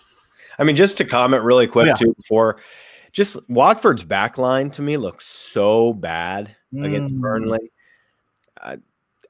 I 0.59 0.63
mean, 0.63 0.75
just 0.75 0.97
to 0.97 1.05
comment 1.05 1.43
really 1.43 1.65
quick 1.67 1.87
yeah. 1.87 1.95
too 1.95 2.13
before, 2.13 2.57
just 3.11 3.37
Watford's 3.49 4.03
back 4.03 4.37
line 4.37 4.69
to 4.71 4.83
me 4.83 4.97
looks 4.97 5.25
so 5.25 5.93
bad 5.93 6.55
mm. 6.71 6.85
against 6.85 7.15
Burnley. 7.15 7.71
Uh, 8.65 8.77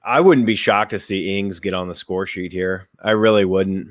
I 0.03 0.21
wouldn't 0.21 0.47
be 0.47 0.55
shocked 0.55 0.91
to 0.91 0.99
see 0.99 1.37
Ings 1.37 1.59
get 1.59 1.73
on 1.73 1.87
the 1.87 1.95
score 1.95 2.25
sheet 2.25 2.51
here. 2.51 2.87
I 3.01 3.11
really 3.11 3.45
wouldn't. 3.45 3.89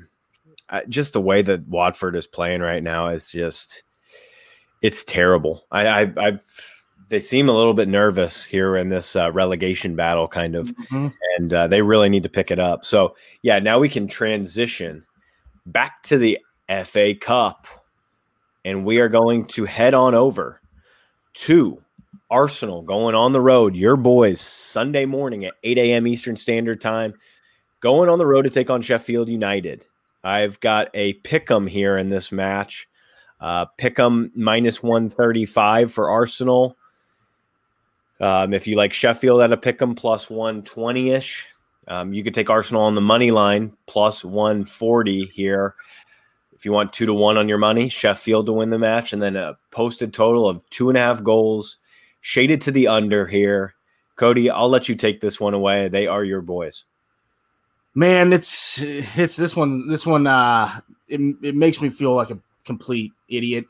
I, 0.69 0.83
just 0.85 1.13
the 1.13 1.21
way 1.21 1.41
that 1.43 1.67
Watford 1.67 2.15
is 2.15 2.25
playing 2.25 2.61
right 2.61 2.81
now 2.81 3.09
is 3.09 3.29
just 3.29 3.83
it's 4.81 5.03
terrible. 5.03 5.65
I, 5.71 5.87
I, 5.87 6.13
I 6.17 6.39
they 7.09 7.19
seem 7.19 7.49
a 7.49 7.53
little 7.53 7.73
bit 7.73 7.87
nervous 7.87 8.45
here 8.45 8.75
in 8.77 8.89
this 8.89 9.15
uh, 9.15 9.31
relegation 9.31 9.95
battle, 9.95 10.27
kind 10.27 10.55
of, 10.55 10.67
mm-hmm. 10.67 11.07
and 11.37 11.53
uh, 11.53 11.67
they 11.67 11.81
really 11.81 12.09
need 12.09 12.23
to 12.23 12.29
pick 12.29 12.49
it 12.49 12.59
up. 12.59 12.85
So 12.85 13.15
yeah, 13.43 13.59
now 13.59 13.77
we 13.77 13.89
can 13.89 14.07
transition 14.07 15.05
back 15.65 16.01
to 16.03 16.17
the 16.17 16.39
FA 16.83 17.13
Cup, 17.13 17.67
and 18.63 18.85
we 18.85 18.99
are 18.99 19.09
going 19.09 19.45
to 19.45 19.65
head 19.65 19.93
on 19.93 20.15
over 20.15 20.61
to 21.35 21.81
Arsenal 22.29 22.81
going 22.81 23.15
on 23.15 23.31
the 23.31 23.41
road, 23.41 23.75
your 23.75 23.95
boys, 23.95 24.41
Sunday 24.41 25.05
morning 25.05 25.45
at 25.45 25.53
8 25.63 25.77
a.m. 25.77 26.07
Eastern 26.07 26.35
Standard 26.35 26.81
Time, 26.81 27.13
going 27.81 28.09
on 28.09 28.17
the 28.17 28.25
road 28.25 28.43
to 28.43 28.49
take 28.49 28.69
on 28.69 28.81
Sheffield 28.81 29.29
United. 29.29 29.85
I've 30.23 30.59
got 30.59 30.89
a 30.95 31.13
pick 31.13 31.51
'em 31.51 31.67
here 31.67 31.97
in 31.97 32.09
this 32.09 32.31
match. 32.31 32.87
Uh, 33.39 33.65
pick 33.77 33.99
'em 33.99 34.31
minus 34.35 34.81
135 34.81 35.91
for 35.91 36.09
Arsenal. 36.09 36.77
Um, 38.19 38.53
if 38.53 38.65
you 38.65 38.75
like 38.75 38.93
Sheffield 38.93 39.41
at 39.41 39.53
a 39.53 39.57
pick 39.57 39.79
'em 39.81 39.93
plus 39.93 40.29
120 40.29 41.11
ish, 41.11 41.45
um, 41.87 42.11
you 42.11 42.23
could 42.23 42.33
take 42.33 42.49
Arsenal 42.49 42.81
on 42.81 42.95
the 42.95 43.01
money 43.01 43.29
line 43.29 43.77
plus 43.85 44.25
140 44.25 45.25
here. 45.25 45.75
If 46.53 46.65
you 46.65 46.71
want 46.71 46.91
two 46.91 47.05
to 47.05 47.13
one 47.13 47.37
on 47.37 47.47
your 47.47 47.59
money, 47.59 47.89
Sheffield 47.89 48.47
to 48.47 48.53
win 48.53 48.71
the 48.71 48.79
match, 48.79 49.13
and 49.13 49.21
then 49.21 49.35
a 49.35 49.57
posted 49.69 50.11
total 50.11 50.47
of 50.49 50.67
two 50.71 50.89
and 50.89 50.97
a 50.97 51.01
half 51.01 51.21
goals 51.21 51.77
shaded 52.25 52.59
to 52.59 52.71
the 52.71 52.87
under 52.87 53.27
here. 53.27 53.75
Cody, 54.15 54.49
I'll 54.49 54.67
let 54.67 54.89
you 54.89 54.95
take 54.95 55.21
this 55.21 55.39
one 55.39 55.53
away. 55.53 55.89
They 55.89 56.07
are 56.07 56.23
your 56.23 56.41
boys. 56.41 56.85
Man, 57.93 58.33
it's 58.33 58.81
it's 58.81 59.35
this 59.35 59.55
one. 59.55 59.87
This 59.87 60.07
one, 60.07 60.25
uh, 60.25 60.79
it, 61.07 61.21
it 61.43 61.55
makes 61.55 61.81
me 61.81 61.89
feel 61.89 62.15
like 62.15 62.31
a 62.31 62.39
complete 62.65 63.11
idiot. 63.29 63.65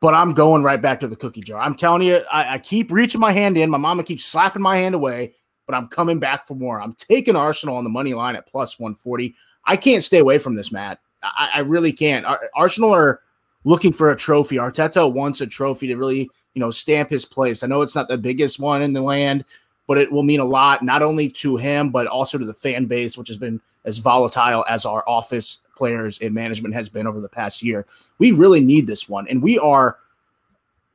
But 0.00 0.14
I'm 0.14 0.32
going 0.32 0.62
right 0.62 0.80
back 0.80 1.00
to 1.00 1.08
the 1.08 1.16
cookie 1.16 1.42
jar. 1.42 1.60
I'm 1.60 1.74
telling 1.74 2.02
you, 2.02 2.22
I, 2.32 2.54
I 2.54 2.58
keep 2.58 2.90
reaching 2.90 3.20
my 3.20 3.32
hand 3.32 3.58
in. 3.58 3.68
My 3.68 3.78
mama 3.78 4.02
keeps 4.02 4.24
slapping 4.24 4.62
my 4.62 4.78
hand 4.78 4.94
away, 4.94 5.34
but 5.66 5.74
I'm 5.74 5.88
coming 5.88 6.18
back 6.18 6.46
for 6.46 6.54
more. 6.54 6.80
I'm 6.80 6.94
taking 6.94 7.36
Arsenal 7.36 7.76
on 7.76 7.84
the 7.84 7.90
money 7.90 8.14
line 8.14 8.34
at 8.34 8.46
plus 8.46 8.78
140. 8.78 9.34
I 9.66 9.76
can't 9.76 10.02
stay 10.02 10.18
away 10.18 10.38
from 10.38 10.54
this, 10.54 10.72
Matt. 10.72 11.00
I, 11.22 11.50
I 11.56 11.58
really 11.60 11.92
can't. 11.92 12.24
Arsenal 12.54 12.94
are 12.94 13.20
looking 13.64 13.92
for 13.92 14.10
a 14.10 14.16
trophy. 14.16 14.56
Arteta 14.56 15.12
wants 15.12 15.42
a 15.42 15.46
trophy 15.46 15.88
to 15.88 15.96
really 15.96 16.30
you 16.54 16.60
know, 16.60 16.70
stamp 16.70 17.10
his 17.10 17.24
place. 17.24 17.62
I 17.62 17.66
know 17.66 17.82
it's 17.82 17.94
not 17.94 18.08
the 18.08 18.18
biggest 18.18 18.58
one 18.58 18.82
in 18.82 18.92
the 18.92 19.00
land, 19.00 19.44
but 19.86 19.98
it 19.98 20.12
will 20.12 20.22
mean 20.22 20.40
a 20.40 20.44
lot, 20.44 20.82
not 20.82 21.02
only 21.02 21.28
to 21.30 21.56
him, 21.56 21.90
but 21.90 22.06
also 22.06 22.38
to 22.38 22.44
the 22.44 22.54
fan 22.54 22.86
base, 22.86 23.16
which 23.16 23.28
has 23.28 23.38
been 23.38 23.60
as 23.84 23.98
volatile 23.98 24.64
as 24.68 24.84
our 24.84 25.02
office 25.08 25.58
players 25.76 26.18
and 26.20 26.34
management 26.34 26.74
has 26.74 26.88
been 26.88 27.06
over 27.06 27.20
the 27.20 27.28
past 27.28 27.62
year. 27.62 27.86
We 28.18 28.32
really 28.32 28.60
need 28.60 28.86
this 28.86 29.08
one. 29.08 29.26
And 29.28 29.42
we 29.42 29.58
are 29.58 29.96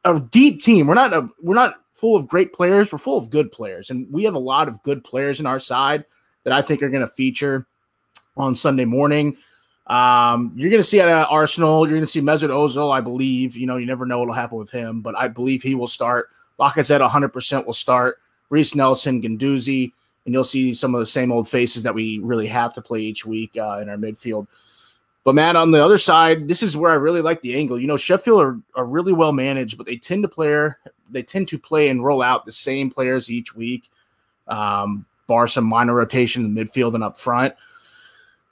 a 0.05 0.19
deep 0.19 0.61
team. 0.61 0.87
We're 0.87 0.93
not 0.93 1.13
a 1.13 1.27
we're 1.41 1.55
not 1.55 1.75
full 1.91 2.15
of 2.15 2.27
great 2.27 2.53
players, 2.53 2.91
we're 2.91 2.97
full 2.99 3.17
of 3.17 3.29
good 3.29 3.51
players. 3.51 3.89
And 3.89 4.11
we 4.11 4.23
have 4.25 4.35
a 4.35 4.39
lot 4.39 4.67
of 4.67 4.81
good 4.83 5.03
players 5.03 5.39
in 5.39 5.45
our 5.45 5.59
side 5.59 6.05
that 6.43 6.53
I 6.53 6.61
think 6.61 6.83
are 6.83 6.89
going 6.89 7.01
to 7.01 7.07
feature 7.07 7.65
on 8.35 8.55
Sunday 8.55 8.85
morning. 8.85 9.37
Um, 9.87 10.53
you're 10.55 10.69
going 10.69 10.81
to 10.81 10.87
see 10.87 11.01
at 11.01 11.09
Arsenal, 11.09 11.85
you're 11.85 11.95
going 11.95 12.01
to 12.01 12.07
see 12.07 12.21
Mesut 12.21 12.49
Ozil, 12.49 12.91
I 12.91 13.01
believe. 13.01 13.57
You 13.57 13.67
know, 13.67 13.77
you 13.77 13.85
never 13.85 14.05
know 14.05 14.19
what'll 14.19 14.33
happen 14.33 14.57
with 14.57 14.71
him, 14.71 15.01
but 15.01 15.15
I 15.15 15.27
believe 15.27 15.61
he 15.61 15.75
will 15.75 15.87
start. 15.87 16.29
Lacazette 16.59 17.07
100% 17.07 17.65
will 17.65 17.73
start. 17.73 18.19
Reiss 18.49 18.75
Nelson, 18.75 19.21
Guendouzi, 19.21 19.91
and 20.25 20.33
you'll 20.33 20.43
see 20.43 20.73
some 20.73 20.95
of 20.95 20.99
the 20.99 21.05
same 21.05 21.31
old 21.31 21.49
faces 21.49 21.83
that 21.83 21.95
we 21.95 22.19
really 22.19 22.47
have 22.47 22.73
to 22.73 22.81
play 22.81 23.01
each 23.01 23.25
week 23.25 23.51
uh, 23.57 23.79
in 23.81 23.89
our 23.89 23.97
midfield. 23.97 24.47
But 25.23 25.35
man, 25.35 25.55
on 25.55 25.71
the 25.71 25.83
other 25.83 25.97
side, 25.97 26.47
this 26.47 26.61
is 26.61 26.75
where 26.75 26.91
I 26.91 26.95
really 26.95 27.21
like 27.21 27.41
the 27.41 27.55
angle. 27.55 27.79
You 27.79 27.87
know, 27.87 27.97
Sheffield 27.97 28.41
are, 28.41 28.59
are 28.75 28.85
really 28.85 29.13
well 29.13 29.31
managed, 29.31 29.77
but 29.77 29.85
they 29.85 29.95
tend 29.95 30.23
to 30.23 30.29
play 30.29 30.69
they 31.09 31.23
tend 31.23 31.47
to 31.49 31.59
play 31.59 31.89
and 31.89 32.03
roll 32.03 32.21
out 32.21 32.45
the 32.45 32.51
same 32.51 32.89
players 32.89 33.29
each 33.29 33.55
week, 33.55 33.89
um, 34.47 35.05
bar 35.27 35.47
some 35.47 35.65
minor 35.65 35.93
rotation 35.93 36.43
in 36.43 36.53
the 36.53 36.63
midfield 36.63 36.95
and 36.95 37.03
up 37.03 37.17
front. 37.17 37.53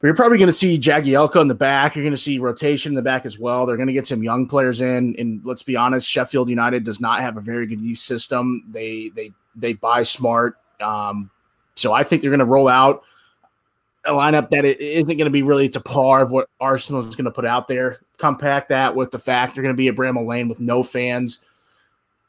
But 0.01 0.07
you're 0.07 0.15
probably 0.15 0.39
going 0.39 0.47
to 0.47 0.53
see 0.53 0.79
Jagielka 0.79 1.39
in 1.39 1.47
the 1.47 1.53
back. 1.53 1.95
You're 1.95 2.03
going 2.03 2.11
to 2.11 2.17
see 2.17 2.39
rotation 2.39 2.91
in 2.91 2.95
the 2.95 3.03
back 3.03 3.23
as 3.27 3.37
well. 3.37 3.67
They're 3.67 3.77
going 3.77 3.85
to 3.87 3.93
get 3.93 4.07
some 4.07 4.23
young 4.23 4.47
players 4.47 4.81
in. 4.81 5.15
And 5.19 5.45
let's 5.45 5.61
be 5.61 5.75
honest, 5.75 6.09
Sheffield 6.09 6.49
United 6.49 6.83
does 6.83 6.99
not 6.99 7.19
have 7.19 7.37
a 7.37 7.41
very 7.41 7.67
good 7.67 7.81
youth 7.81 7.99
system. 7.99 8.65
They 8.71 9.11
they 9.15 9.31
they 9.55 9.73
buy 9.73 10.01
smart. 10.01 10.57
Um, 10.79 11.29
so 11.75 11.93
I 11.93 12.01
think 12.01 12.23
they're 12.23 12.31
going 12.31 12.39
to 12.39 12.45
roll 12.45 12.67
out 12.67 13.03
a 14.05 14.11
lineup 14.11 14.49
that 14.49 14.65
isn't 14.65 15.17
going 15.17 15.25
to 15.25 15.29
be 15.29 15.43
really 15.43 15.69
to 15.69 15.79
par 15.79 16.23
of 16.23 16.31
what 16.31 16.49
Arsenal 16.59 17.07
is 17.07 17.15
going 17.15 17.25
to 17.25 17.31
put 17.31 17.45
out 17.45 17.67
there. 17.67 18.01
Compact 18.17 18.69
that 18.69 18.95
with 18.95 19.11
the 19.11 19.19
fact 19.19 19.53
they're 19.53 19.63
going 19.63 19.75
to 19.75 19.77
be 19.77 19.87
at 19.87 19.95
Bramall 19.95 20.25
Lane 20.25 20.47
with 20.47 20.59
no 20.59 20.81
fans. 20.81 21.43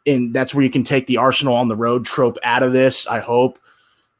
And 0.07 0.35
that's 0.35 0.55
where 0.55 0.65
you 0.65 0.71
can 0.71 0.85
take 0.85 1.07
the 1.07 1.17
Arsenal 1.17 1.55
on 1.55 1.69
the 1.69 1.77
road 1.77 2.05
trope 2.05 2.37
out 2.43 2.63
of 2.63 2.75
this, 2.75 3.07
I 3.07 3.21
hope. 3.21 3.59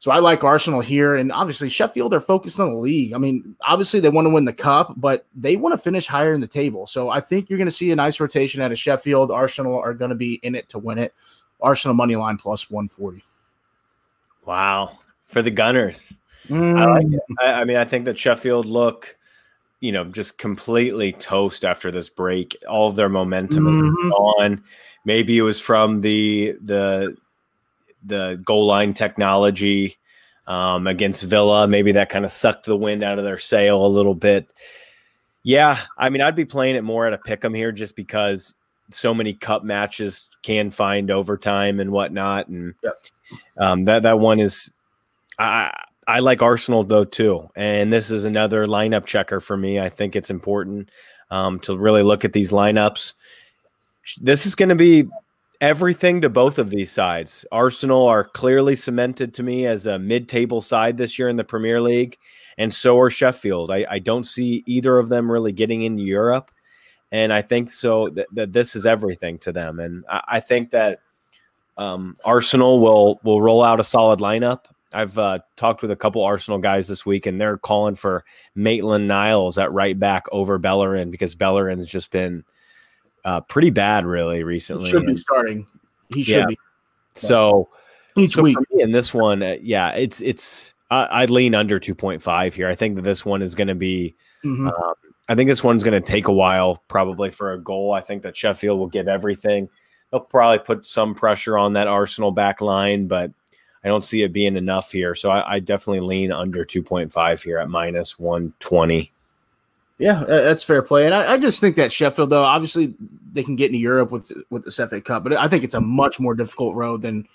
So 0.03 0.11
I 0.11 0.19
like 0.19 0.43
Arsenal 0.43 0.81
here. 0.81 1.15
And 1.15 1.31
obviously, 1.31 1.69
Sheffield 1.69 2.13
are 2.13 2.19
focused 2.19 2.59
on 2.59 2.71
the 2.71 2.75
league. 2.75 3.13
I 3.13 3.17
mean, 3.17 3.55
obviously, 3.61 4.01
they 4.01 4.09
want 4.09 4.25
to 4.25 4.33
win 4.33 4.43
the 4.43 4.51
cup, 4.51 4.95
but 4.97 5.25
they 5.33 5.55
want 5.55 5.71
to 5.71 5.77
finish 5.77 6.07
higher 6.07 6.33
in 6.33 6.41
the 6.41 6.47
table. 6.47 6.87
So 6.87 7.09
I 7.09 7.21
think 7.21 7.49
you're 7.49 7.55
going 7.55 7.69
to 7.69 7.71
see 7.71 7.89
a 7.89 7.95
nice 7.95 8.19
rotation 8.19 8.61
out 8.61 8.73
of 8.73 8.77
Sheffield. 8.77 9.31
Arsenal 9.31 9.79
are 9.79 9.93
going 9.93 10.09
to 10.09 10.15
be 10.15 10.41
in 10.43 10.55
it 10.55 10.67
to 10.67 10.77
win 10.77 10.97
it. 10.97 11.13
Arsenal 11.61 11.95
money 11.95 12.17
line 12.17 12.35
plus 12.35 12.69
140. 12.69 13.23
Wow. 14.45 14.99
For 15.23 15.41
the 15.41 15.51
Gunners. 15.51 16.11
Mm. 16.49 16.77
I 16.77 16.85
like 16.85 17.05
it. 17.05 17.21
I, 17.39 17.61
I 17.61 17.63
mean, 17.63 17.77
I 17.77 17.85
think 17.85 18.03
that 18.03 18.19
Sheffield 18.19 18.65
look 18.65 19.15
you 19.79 19.93
know, 19.93 20.05
just 20.05 20.37
completely 20.37 21.11
toast 21.13 21.65
after 21.65 21.91
this 21.91 22.09
break. 22.09 22.57
All 22.69 22.89
of 22.89 22.95
their 22.97 23.09
momentum 23.09 23.65
mm-hmm. 23.65 24.05
is 24.05 24.11
gone. 24.11 24.63
Maybe 25.03 25.37
it 25.37 25.41
was 25.41 25.59
from 25.59 25.99
the 26.01 26.55
the 26.61 27.17
the 28.05 28.41
goal 28.45 28.65
line 28.65 28.93
technology. 28.93 29.97
um, 30.47 30.87
against 30.87 31.23
Villa. 31.23 31.67
Maybe 31.67 31.93
that 31.93 32.09
kind 32.09 32.25
of 32.25 32.31
sucked 32.31 32.65
the 32.65 32.75
wind 32.75 33.03
out 33.03 33.17
of 33.17 33.23
their 33.23 33.39
sail 33.39 33.85
a 33.85 33.87
little 33.87 34.15
bit. 34.15 34.51
Yeah, 35.43 35.79
I 35.97 36.09
mean, 36.09 36.21
I'd 36.21 36.35
be 36.35 36.45
playing 36.45 36.75
it 36.75 36.83
more 36.83 37.05
at 37.05 37.13
a 37.13 37.17
pick 37.17 37.43
'em 37.43 37.53
here 37.53 37.71
just 37.71 37.95
because 37.95 38.53
so 38.89 39.13
many 39.13 39.33
cup 39.33 39.63
matches 39.63 40.27
can 40.41 40.69
find 40.69 41.11
overtime 41.11 41.79
and 41.79 41.91
whatnot, 41.91 42.47
and 42.47 42.75
yep. 42.83 42.93
um, 43.57 43.83
that 43.85 44.03
that 44.03 44.19
one 44.19 44.39
is. 44.39 44.71
I 45.39 45.71
I 46.07 46.19
like 46.19 46.41
Arsenal 46.41 46.83
though 46.83 47.05
too, 47.05 47.49
and 47.55 47.91
this 47.91 48.11
is 48.11 48.25
another 48.25 48.67
lineup 48.67 49.05
checker 49.05 49.41
for 49.41 49.57
me. 49.57 49.79
I 49.79 49.89
think 49.89 50.15
it's 50.15 50.29
important 50.29 50.89
um, 51.31 51.59
to 51.61 51.77
really 51.77 52.03
look 52.03 52.23
at 52.23 52.33
these 52.33 52.51
lineups. 52.51 53.13
This 54.21 54.45
is 54.45 54.55
going 54.55 54.69
to 54.69 54.75
be 54.75 55.07
everything 55.63 56.19
to 56.19 56.27
both 56.27 56.59
of 56.59 56.69
these 56.69 56.91
sides. 56.91 57.45
Arsenal 57.49 58.05
are 58.05 58.25
clearly 58.25 58.75
cemented 58.75 59.33
to 59.33 59.41
me 59.41 59.65
as 59.65 59.87
a 59.87 59.97
mid-table 59.97 60.59
side 60.59 60.97
this 60.97 61.17
year 61.17 61.29
in 61.29 61.37
the 61.37 61.43
Premier 61.45 61.79
League, 61.79 62.17
and 62.57 62.73
so 62.73 62.99
are 62.99 63.09
Sheffield. 63.09 63.71
I, 63.71 63.85
I 63.89 63.99
don't 63.99 64.25
see 64.25 64.61
either 64.65 64.97
of 64.97 65.07
them 65.07 65.31
really 65.31 65.53
getting 65.53 65.83
into 65.83 66.03
Europe, 66.03 66.51
and 67.13 67.31
I 67.31 67.41
think 67.41 67.71
so 67.71 68.09
that, 68.09 68.27
that 68.33 68.51
this 68.51 68.75
is 68.75 68.85
everything 68.85 69.37
to 69.39 69.53
them. 69.53 69.79
And 69.79 70.03
I, 70.09 70.21
I 70.27 70.39
think 70.41 70.71
that 70.71 70.99
um, 71.77 72.17
Arsenal 72.25 72.81
will 72.81 73.21
will 73.23 73.41
roll 73.41 73.63
out 73.63 73.79
a 73.79 73.85
solid 73.85 74.19
lineup. 74.19 74.65
I've 74.91 75.17
uh, 75.17 75.39
talked 75.55 75.81
with 75.81 75.91
a 75.91 75.95
couple 75.95 76.25
Arsenal 76.25 76.59
guys 76.59 76.89
this 76.89 77.05
week, 77.05 77.25
and 77.25 77.39
they're 77.39 77.57
calling 77.57 77.95
for 77.95 78.25
Maitland 78.53 79.07
Niles 79.07 79.57
at 79.57 79.71
right 79.71 79.97
back 79.97 80.25
over 80.33 80.57
Bellerin 80.57 81.09
because 81.09 81.35
Bellerin's 81.35 81.87
just 81.87 82.11
been 82.11 82.43
uh, 83.25 83.41
pretty 83.41 83.69
bad, 83.69 84.05
really, 84.05 84.43
recently. 84.43 84.85
He 84.85 84.91
should 84.91 85.05
be 85.05 85.17
starting. 85.17 85.67
He 86.13 86.23
should 86.23 86.35
yeah. 86.35 86.45
be. 86.47 86.57
So 87.15 87.69
each 88.17 88.33
so 88.33 88.43
week 88.43 88.57
in 88.71 88.91
this 88.91 89.13
one, 89.13 89.43
uh, 89.43 89.57
yeah, 89.61 89.91
it's 89.91 90.21
it's. 90.21 90.73
I, 90.91 91.21
would 91.21 91.31
lean 91.31 91.55
under 91.55 91.79
two 91.79 91.95
point 91.95 92.21
five 92.21 92.53
here. 92.53 92.67
I 92.67 92.75
think 92.75 92.97
that 92.97 93.01
this 93.01 93.25
one 93.25 93.41
is 93.41 93.55
going 93.55 93.69
to 93.69 93.75
be. 93.75 94.15
Mm-hmm. 94.45 94.67
Um, 94.67 94.93
I 95.29 95.35
think 95.35 95.47
this 95.47 95.63
one's 95.63 95.83
going 95.83 95.99
to 95.99 96.07
take 96.07 96.27
a 96.27 96.33
while, 96.33 96.83
probably 96.87 97.31
for 97.31 97.53
a 97.53 97.59
goal. 97.59 97.93
I 97.93 98.01
think 98.01 98.23
that 98.23 98.35
Sheffield 98.35 98.77
will 98.77 98.87
give 98.87 99.07
everything. 99.07 99.69
They'll 100.11 100.19
probably 100.19 100.59
put 100.59 100.85
some 100.85 101.15
pressure 101.15 101.57
on 101.57 101.73
that 101.73 101.87
Arsenal 101.87 102.31
back 102.31 102.61
line, 102.61 103.07
but 103.07 103.31
I 103.83 103.87
don't 103.87 104.03
see 104.03 104.21
it 104.21 104.33
being 104.33 104.57
enough 104.57 104.91
here. 104.91 105.15
So 105.15 105.29
I, 105.29 105.55
I 105.55 105.59
definitely 105.59 106.01
lean 106.01 106.31
under 106.31 106.65
2.5 106.65 107.41
here 107.41 107.57
at 107.57 107.69
minus 107.69 108.19
120. 108.19 109.11
Yeah, 110.03 110.25
that's 110.25 110.65
fair 110.65 110.81
play, 110.81 111.05
and 111.05 111.15
I, 111.15 111.33
I, 111.33 111.37
just 111.37 111.61
think 111.61 111.77
that 111.77 111.89
Sheffield, 111.89 112.29
though, 112.29 112.43
obviously 112.43 112.93
they 113.31 113.41
can 113.41 113.55
get 113.55 113.67
into 113.67 113.79
Europe 113.79 114.11
with 114.11 114.33
with 114.49 114.65
the 114.65 114.87
FA 114.87 114.99
Cup, 114.99 115.23
but 115.23 115.31
I 115.31 115.47
think 115.47 115.63
it's 115.63 115.75
a 115.75 115.79
much 115.79 116.19
more 116.19 116.35
difficult 116.35 116.75
road 116.75 117.01
than 117.01 117.25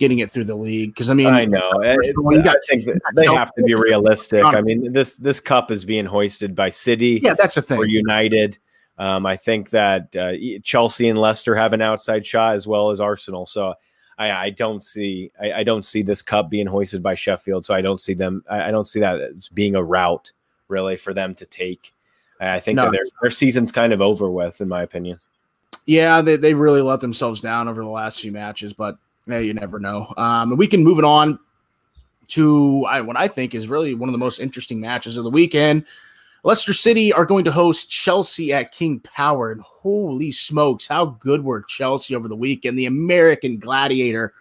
getting 0.00 0.18
it 0.18 0.28
through 0.28 0.46
the 0.46 0.56
league. 0.56 0.92
Because 0.92 1.08
I 1.08 1.14
mean, 1.14 1.28
I 1.28 1.44
know 1.44 1.70
it, 1.84 2.16
got, 2.44 2.56
I 2.56 2.60
think 2.68 2.88
they 3.14 3.26
have 3.26 3.54
to 3.54 3.62
be 3.62 3.74
realistic. 3.74 4.44
I 4.44 4.60
mean, 4.60 4.92
this 4.92 5.14
this 5.18 5.38
cup 5.38 5.70
is 5.70 5.84
being 5.84 6.04
hoisted 6.04 6.56
by 6.56 6.70
City. 6.70 7.20
Yeah, 7.22 7.34
that's 7.34 7.54
the 7.54 7.62
thing. 7.62 7.78
Or 7.78 7.86
United. 7.86 8.58
Um, 8.98 9.24
I 9.24 9.36
think 9.36 9.70
that 9.70 10.16
uh, 10.16 10.32
Chelsea 10.64 11.08
and 11.08 11.16
Leicester 11.16 11.54
have 11.54 11.72
an 11.72 11.80
outside 11.80 12.26
shot 12.26 12.56
as 12.56 12.66
well 12.66 12.90
as 12.90 13.00
Arsenal. 13.00 13.46
So 13.46 13.74
I, 14.18 14.30
I 14.32 14.50
don't 14.50 14.82
see 14.82 15.30
I, 15.40 15.52
I, 15.52 15.62
don't 15.62 15.84
see 15.84 16.02
this 16.02 16.20
cup 16.22 16.50
being 16.50 16.66
hoisted 16.66 17.02
by 17.02 17.14
Sheffield. 17.14 17.64
So 17.64 17.72
I 17.72 17.80
don't 17.80 18.00
see 18.00 18.14
them. 18.14 18.44
I, 18.50 18.64
I 18.64 18.70
don't 18.72 18.86
see 18.86 19.00
that 19.00 19.20
as 19.20 19.48
being 19.48 19.76
a 19.76 19.82
route 19.82 20.32
really 20.68 20.96
for 20.96 21.14
them 21.14 21.34
to 21.36 21.46
take. 21.46 21.92
I 22.40 22.60
think 22.60 22.76
no. 22.76 22.90
their 22.90 23.02
their 23.20 23.30
season's 23.30 23.72
kind 23.72 23.92
of 23.92 24.00
over 24.00 24.30
with, 24.30 24.60
in 24.60 24.68
my 24.68 24.82
opinion. 24.82 25.20
Yeah, 25.86 26.22
they 26.22 26.36
they 26.36 26.54
really 26.54 26.82
let 26.82 27.00
themselves 27.00 27.40
down 27.40 27.68
over 27.68 27.82
the 27.82 27.88
last 27.88 28.20
few 28.20 28.32
matches, 28.32 28.72
but 28.72 28.96
hey, 29.26 29.44
you 29.44 29.54
never 29.54 29.78
know. 29.78 30.12
Um, 30.16 30.56
we 30.56 30.66
can 30.66 30.82
move 30.82 30.98
it 30.98 31.04
on 31.04 31.38
to 32.28 32.84
I, 32.86 33.00
what 33.00 33.16
I 33.16 33.28
think 33.28 33.54
is 33.54 33.68
really 33.68 33.94
one 33.94 34.08
of 34.08 34.12
the 34.12 34.18
most 34.18 34.40
interesting 34.40 34.80
matches 34.80 35.16
of 35.16 35.24
the 35.24 35.30
weekend. 35.30 35.84
Leicester 36.42 36.72
City 36.72 37.12
are 37.12 37.26
going 37.26 37.44
to 37.44 37.52
host 37.52 37.90
Chelsea 37.90 38.52
at 38.52 38.72
King 38.72 39.00
Power. 39.00 39.52
And 39.52 39.60
holy 39.60 40.32
smokes, 40.32 40.86
how 40.86 41.04
good 41.04 41.44
were 41.44 41.62
Chelsea 41.62 42.14
over 42.14 42.28
the 42.28 42.36
weekend? 42.36 42.78
The 42.78 42.86
American 42.86 43.58
Gladiator, 43.58 44.32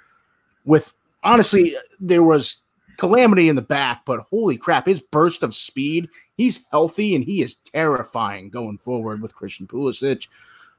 with 0.64 0.94
honestly, 1.24 1.74
there 2.00 2.24
was 2.24 2.64
calamity 3.00 3.50
in 3.50 3.56
the 3.56 3.62
back, 3.62 4.04
but 4.06 4.20
holy 4.20 4.58
crap, 4.58 4.86
his 4.86 5.02
burst 5.02 5.42
of 5.42 5.56
speed, 5.56 6.10
he's 6.36 6.68
healthy 6.72 7.16
and 7.16 7.24
he 7.24 7.42
is 7.42 7.56
terrifying 7.56 8.50
going 8.50 8.78
forward 8.78 9.22
with 9.22 9.36
Christian 9.36 9.66
Pulisic. 9.66 10.28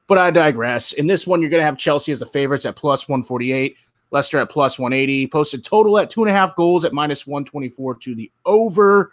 But 0.07 0.17
I 0.17 0.31
digress. 0.31 0.93
In 0.93 1.07
this 1.07 1.25
one, 1.25 1.41
you're 1.41 1.49
going 1.49 1.61
to 1.61 1.65
have 1.65 1.77
Chelsea 1.77 2.11
as 2.11 2.19
the 2.19 2.25
favorites 2.25 2.65
at 2.65 2.75
plus 2.75 3.09
148, 3.09 3.75
Leicester 4.11 4.39
at 4.39 4.49
plus 4.49 4.77
180, 4.77 5.27
posted 5.27 5.63
total 5.63 5.97
at 5.97 6.09
two 6.09 6.21
and 6.21 6.29
a 6.29 6.33
half 6.33 6.55
goals 6.55 6.85
at 6.85 6.93
minus 6.93 7.25
124 7.25 7.95
to 7.95 8.15
the 8.15 8.31
over. 8.45 9.11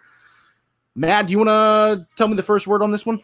Matt, 0.95 1.27
do 1.27 1.33
you 1.33 1.39
want 1.39 1.49
to 1.49 2.07
tell 2.17 2.29
me 2.29 2.35
the 2.35 2.43
first 2.43 2.67
word 2.67 2.83
on 2.83 2.91
this 2.91 3.07
one? 3.07 3.23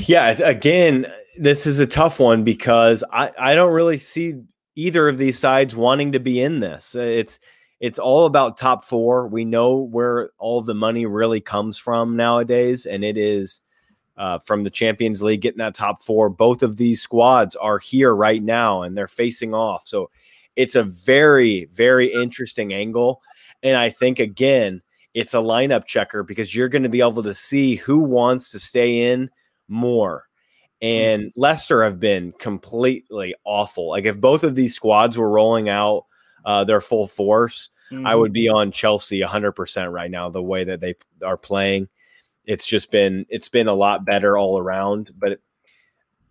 Yeah, 0.00 0.30
again, 0.42 1.06
this 1.38 1.66
is 1.66 1.78
a 1.78 1.86
tough 1.86 2.20
one 2.20 2.44
because 2.44 3.02
I, 3.10 3.30
I 3.38 3.54
don't 3.54 3.72
really 3.72 3.96
see 3.96 4.42
either 4.74 5.08
of 5.08 5.18
these 5.18 5.38
sides 5.38 5.74
wanting 5.74 6.12
to 6.12 6.20
be 6.20 6.40
in 6.40 6.60
this. 6.60 6.94
It's 6.94 7.40
it's 7.80 7.98
all 7.98 8.26
about 8.26 8.56
top 8.56 8.84
four. 8.84 9.28
We 9.28 9.44
know 9.44 9.76
where 9.76 10.30
all 10.38 10.62
the 10.62 10.74
money 10.74 11.06
really 11.06 11.40
comes 11.40 11.78
from 11.78 12.16
nowadays, 12.16 12.86
and 12.86 13.04
it 13.04 13.16
is 13.16 13.60
uh, 14.16 14.40
from 14.40 14.64
the 14.64 14.70
Champions 14.70 15.22
League 15.22 15.42
getting 15.42 15.58
that 15.58 15.74
top 15.74 16.02
four. 16.02 16.28
Both 16.28 16.62
of 16.62 16.76
these 16.76 17.00
squads 17.00 17.54
are 17.56 17.78
here 17.78 18.14
right 18.14 18.42
now, 18.42 18.82
and 18.82 18.96
they're 18.96 19.06
facing 19.06 19.54
off. 19.54 19.86
So 19.86 20.10
it's 20.56 20.74
a 20.74 20.82
very 20.82 21.66
very 21.72 22.12
interesting 22.12 22.72
angle, 22.72 23.22
and 23.62 23.76
I 23.76 23.90
think 23.90 24.18
again 24.18 24.82
it's 25.14 25.34
a 25.34 25.38
lineup 25.38 25.86
checker 25.86 26.22
because 26.22 26.54
you're 26.54 26.68
going 26.68 26.82
to 26.82 26.88
be 26.88 27.00
able 27.00 27.22
to 27.22 27.34
see 27.34 27.76
who 27.76 27.98
wants 27.98 28.50
to 28.50 28.60
stay 28.60 29.10
in 29.10 29.30
more. 29.68 30.24
And 30.80 31.24
mm-hmm. 31.24 31.40
Leicester 31.40 31.82
have 31.82 31.98
been 31.98 32.32
completely 32.38 33.34
awful. 33.44 33.88
Like 33.88 34.04
if 34.04 34.20
both 34.20 34.44
of 34.44 34.54
these 34.54 34.74
squads 34.74 35.18
were 35.18 35.30
rolling 35.30 35.68
out 35.68 36.06
uh, 36.48 36.64
their 36.64 36.80
full 36.80 37.06
force, 37.06 37.68
mm-hmm. 37.92 38.06
I 38.06 38.14
would 38.14 38.32
be 38.32 38.48
on 38.48 38.72
Chelsea 38.72 39.20
100% 39.20 39.92
right 39.92 40.10
now. 40.10 40.30
The 40.30 40.42
way 40.42 40.64
that 40.64 40.80
they 40.80 40.94
are 41.22 41.36
playing, 41.36 41.88
it's 42.46 42.66
just 42.66 42.90
been 42.90 43.26
it's 43.28 43.50
been 43.50 43.68
a 43.68 43.74
lot 43.74 44.06
better 44.06 44.38
all 44.38 44.58
around. 44.58 45.10
But 45.18 45.40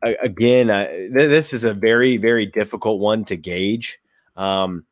again, 0.01 0.71
uh, 0.71 0.87
th- 0.87 1.11
this 1.13 1.53
is 1.53 1.63
a 1.63 1.73
very 1.73 2.17
very 2.17 2.47
difficult 2.47 2.99
one 2.99 3.25
to 3.25 3.37
gauge. 3.37 3.99
Um, 4.35 4.85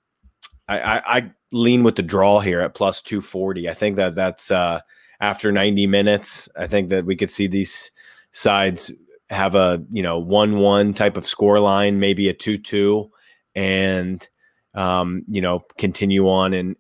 I, 0.68 0.80
I, 0.80 1.18
I 1.18 1.32
lean 1.52 1.82
with 1.82 1.96
the 1.96 2.04
draw 2.04 2.40
here 2.40 2.62
at 2.62 2.76
plus 2.76 3.02
240. 3.02 3.68
I 3.68 3.74
think 3.74 3.96
that 3.96 4.14
that's 4.14 4.52
uh, 4.52 4.82
after 5.20 5.52
90 5.52 5.88
minutes. 5.88 6.48
I 6.56 6.68
think 6.68 6.90
that 6.90 7.06
we 7.06 7.16
could 7.16 7.32
see 7.32 7.48
these 7.48 7.90
sides 8.32 8.92
have 9.32 9.56
a 9.56 9.84
you 9.90 10.04
know 10.04 10.20
one 10.20 10.60
one 10.60 10.94
type 10.94 11.18
of 11.18 11.26
score 11.26 11.60
line, 11.60 12.00
maybe 12.00 12.30
a 12.30 12.34
two 12.34 12.60
two, 12.60 13.10
and 13.56 14.28
um, 14.76 15.24
you 15.28 15.42
know 15.42 15.62
continue 15.78 16.30
on 16.30 16.54
in 16.54 16.76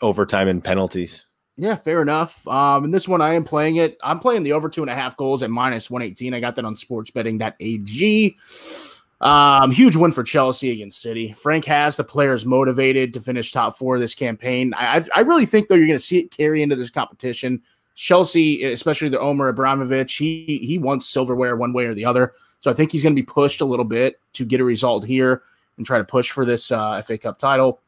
overtime 0.00 0.48
and 0.48 0.62
penalties. 0.62 1.24
Yeah, 1.56 1.74
fair 1.74 2.02
enough. 2.02 2.46
Um, 2.46 2.84
and 2.84 2.94
this 2.94 3.08
one 3.08 3.20
I 3.20 3.34
am 3.34 3.42
playing 3.42 3.76
it. 3.76 3.98
I'm 4.02 4.20
playing 4.20 4.44
the 4.44 4.52
over 4.52 4.68
two 4.68 4.82
and 4.82 4.90
a 4.90 4.94
half 4.94 5.16
goals 5.16 5.42
at 5.42 5.50
minus 5.50 5.90
118. 5.90 6.32
I 6.32 6.38
got 6.38 6.54
that 6.54 6.64
on 6.64 6.76
sportsbetting.ag. 6.76 8.36
Um, 9.20 9.70
huge 9.72 9.96
win 9.96 10.12
for 10.12 10.22
Chelsea 10.22 10.70
against 10.70 11.02
City. 11.02 11.32
Frank 11.32 11.64
has 11.64 11.96
the 11.96 12.04
players 12.04 12.46
motivated 12.46 13.12
to 13.14 13.20
finish 13.20 13.50
top 13.50 13.76
four 13.76 13.98
this 13.98 14.14
campaign. 14.14 14.72
I, 14.76 15.04
I 15.12 15.20
really 15.20 15.46
think 15.46 15.66
though 15.66 15.74
you're 15.74 15.88
going 15.88 15.98
to 15.98 16.04
see 16.04 16.20
it 16.20 16.30
carry 16.30 16.62
into 16.62 16.76
this 16.76 16.90
competition. 16.90 17.62
Chelsea, 17.96 18.64
especially 18.64 19.08
the 19.08 19.18
Roman 19.18 19.48
Abramovich, 19.48 20.14
he 20.14 20.60
he 20.62 20.78
wants 20.78 21.08
silverware 21.08 21.56
one 21.56 21.72
way 21.72 21.86
or 21.86 21.94
the 21.94 22.04
other. 22.04 22.34
So 22.60 22.70
I 22.70 22.74
think 22.74 22.92
he's 22.92 23.02
going 23.02 23.16
to 23.16 23.20
be 23.20 23.26
pushed 23.26 23.60
a 23.60 23.64
little 23.64 23.84
bit 23.84 24.20
to 24.34 24.44
get 24.44 24.60
a 24.60 24.64
result 24.64 25.04
here 25.04 25.42
and 25.78 25.86
try 25.86 25.98
to 25.98 26.04
push 26.04 26.30
for 26.30 26.44
this 26.44 26.70
uh, 26.70 27.00
FA 27.02 27.16
Cup 27.16 27.38
title. 27.38 27.80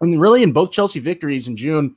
And 0.00 0.20
really, 0.20 0.42
in 0.42 0.52
both 0.52 0.72
Chelsea 0.72 1.00
victories 1.00 1.48
in 1.48 1.56
June, 1.56 1.96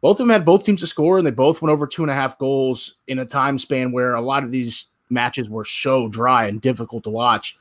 both 0.00 0.14
of 0.20 0.26
them 0.26 0.30
had 0.30 0.44
both 0.44 0.64
teams 0.64 0.80
to 0.80 0.86
score, 0.86 1.18
and 1.18 1.26
they 1.26 1.30
both 1.30 1.60
went 1.60 1.72
over 1.72 1.86
two 1.86 2.02
and 2.02 2.10
a 2.10 2.14
half 2.14 2.38
goals 2.38 2.96
in 3.06 3.18
a 3.18 3.24
time 3.24 3.58
span 3.58 3.92
where 3.92 4.14
a 4.14 4.20
lot 4.20 4.44
of 4.44 4.50
these 4.50 4.86
matches 5.10 5.50
were 5.50 5.64
so 5.64 6.08
dry 6.08 6.46
and 6.46 6.60
difficult 6.60 7.04
to 7.04 7.10
watch 7.10 7.58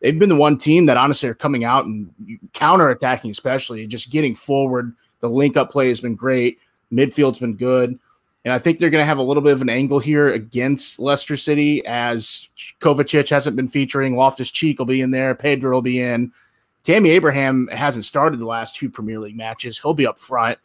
they've 0.00 0.18
been 0.18 0.28
the 0.28 0.36
one 0.36 0.58
team 0.58 0.86
that 0.86 0.96
honestly 0.96 1.28
are 1.28 1.34
coming 1.34 1.64
out 1.64 1.84
and 1.84 2.10
counter 2.52 2.88
attacking, 2.88 3.30
especially 3.30 3.86
just 3.86 4.10
getting 4.10 4.34
forward. 4.34 4.94
The 5.20 5.28
link 5.28 5.56
up 5.56 5.70
play 5.70 5.88
has 5.88 6.00
been 6.00 6.14
great. 6.14 6.58
Midfield's 6.92 7.40
been 7.40 7.56
good. 7.56 7.98
And 8.46 8.54
I 8.54 8.58
think 8.58 8.78
they're 8.78 8.90
going 8.90 9.02
to 9.02 9.06
have 9.06 9.18
a 9.18 9.22
little 9.22 9.42
bit 9.42 9.52
of 9.52 9.60
an 9.60 9.68
angle 9.68 9.98
here 9.98 10.28
against 10.28 10.98
Leicester 10.98 11.36
City 11.36 11.84
as 11.84 12.48
Kovacic 12.80 13.28
hasn't 13.28 13.56
been 13.56 13.66
featuring. 13.66 14.16
Loftus 14.16 14.50
Cheek 14.50 14.78
will 14.78 14.86
be 14.86 15.02
in 15.02 15.10
there. 15.10 15.34
Pedro 15.34 15.72
will 15.72 15.82
be 15.82 16.00
in. 16.00 16.32
Tammy 16.84 17.10
Abraham 17.10 17.68
hasn't 17.72 18.04
started 18.04 18.38
the 18.38 18.46
last 18.46 18.74
two 18.74 18.88
Premier 18.88 19.18
League 19.18 19.36
matches. 19.36 19.78
He'll 19.78 19.94
be 19.94 20.06
up 20.06 20.18
front. 20.18 20.58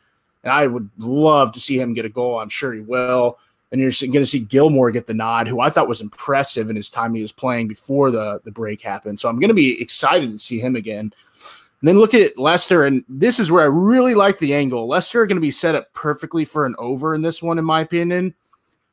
And 0.43 0.53
I 0.53 0.67
would 0.67 0.89
love 0.97 1.51
to 1.53 1.59
see 1.59 1.79
him 1.79 1.93
get 1.93 2.05
a 2.05 2.09
goal. 2.09 2.39
I'm 2.39 2.49
sure 2.49 2.71
he 2.71 2.81
will 2.81 3.37
and 3.71 3.79
you're 3.79 3.91
going 4.01 4.11
to 4.11 4.25
see 4.25 4.39
Gilmour 4.39 4.91
get 4.91 5.05
the 5.05 5.13
nod, 5.13 5.47
who 5.47 5.61
I 5.61 5.69
thought 5.69 5.87
was 5.87 6.01
impressive 6.01 6.69
in 6.69 6.75
his 6.75 6.89
time 6.89 7.13
he 7.13 7.21
was 7.21 7.31
playing 7.31 7.67
before 7.67 8.11
the 8.11 8.41
the 8.43 8.51
break 8.51 8.81
happened. 8.81 9.19
So 9.19 9.29
I'm 9.29 9.39
going 9.39 9.47
to 9.49 9.53
be 9.53 9.81
excited 9.81 10.31
to 10.31 10.39
see 10.39 10.59
him 10.59 10.75
again. 10.75 11.13
And 11.81 11.87
then 11.87 11.97
look 11.97 12.13
at 12.13 12.37
Leicester, 12.37 12.85
and 12.85 13.03
this 13.09 13.39
is 13.39 13.51
where 13.51 13.63
I 13.63 13.67
really 13.67 14.13
like 14.13 14.37
the 14.37 14.53
angle. 14.53 14.87
Leicester 14.87 15.21
are 15.21 15.25
going 15.25 15.37
to 15.37 15.41
be 15.41 15.49
set 15.49 15.73
up 15.73 15.91
perfectly 15.93 16.45
for 16.45 16.65
an 16.67 16.75
over 16.77 17.15
in 17.15 17.23
this 17.23 17.41
one, 17.41 17.57
in 17.57 17.65
my 17.65 17.81
opinion, 17.81 18.35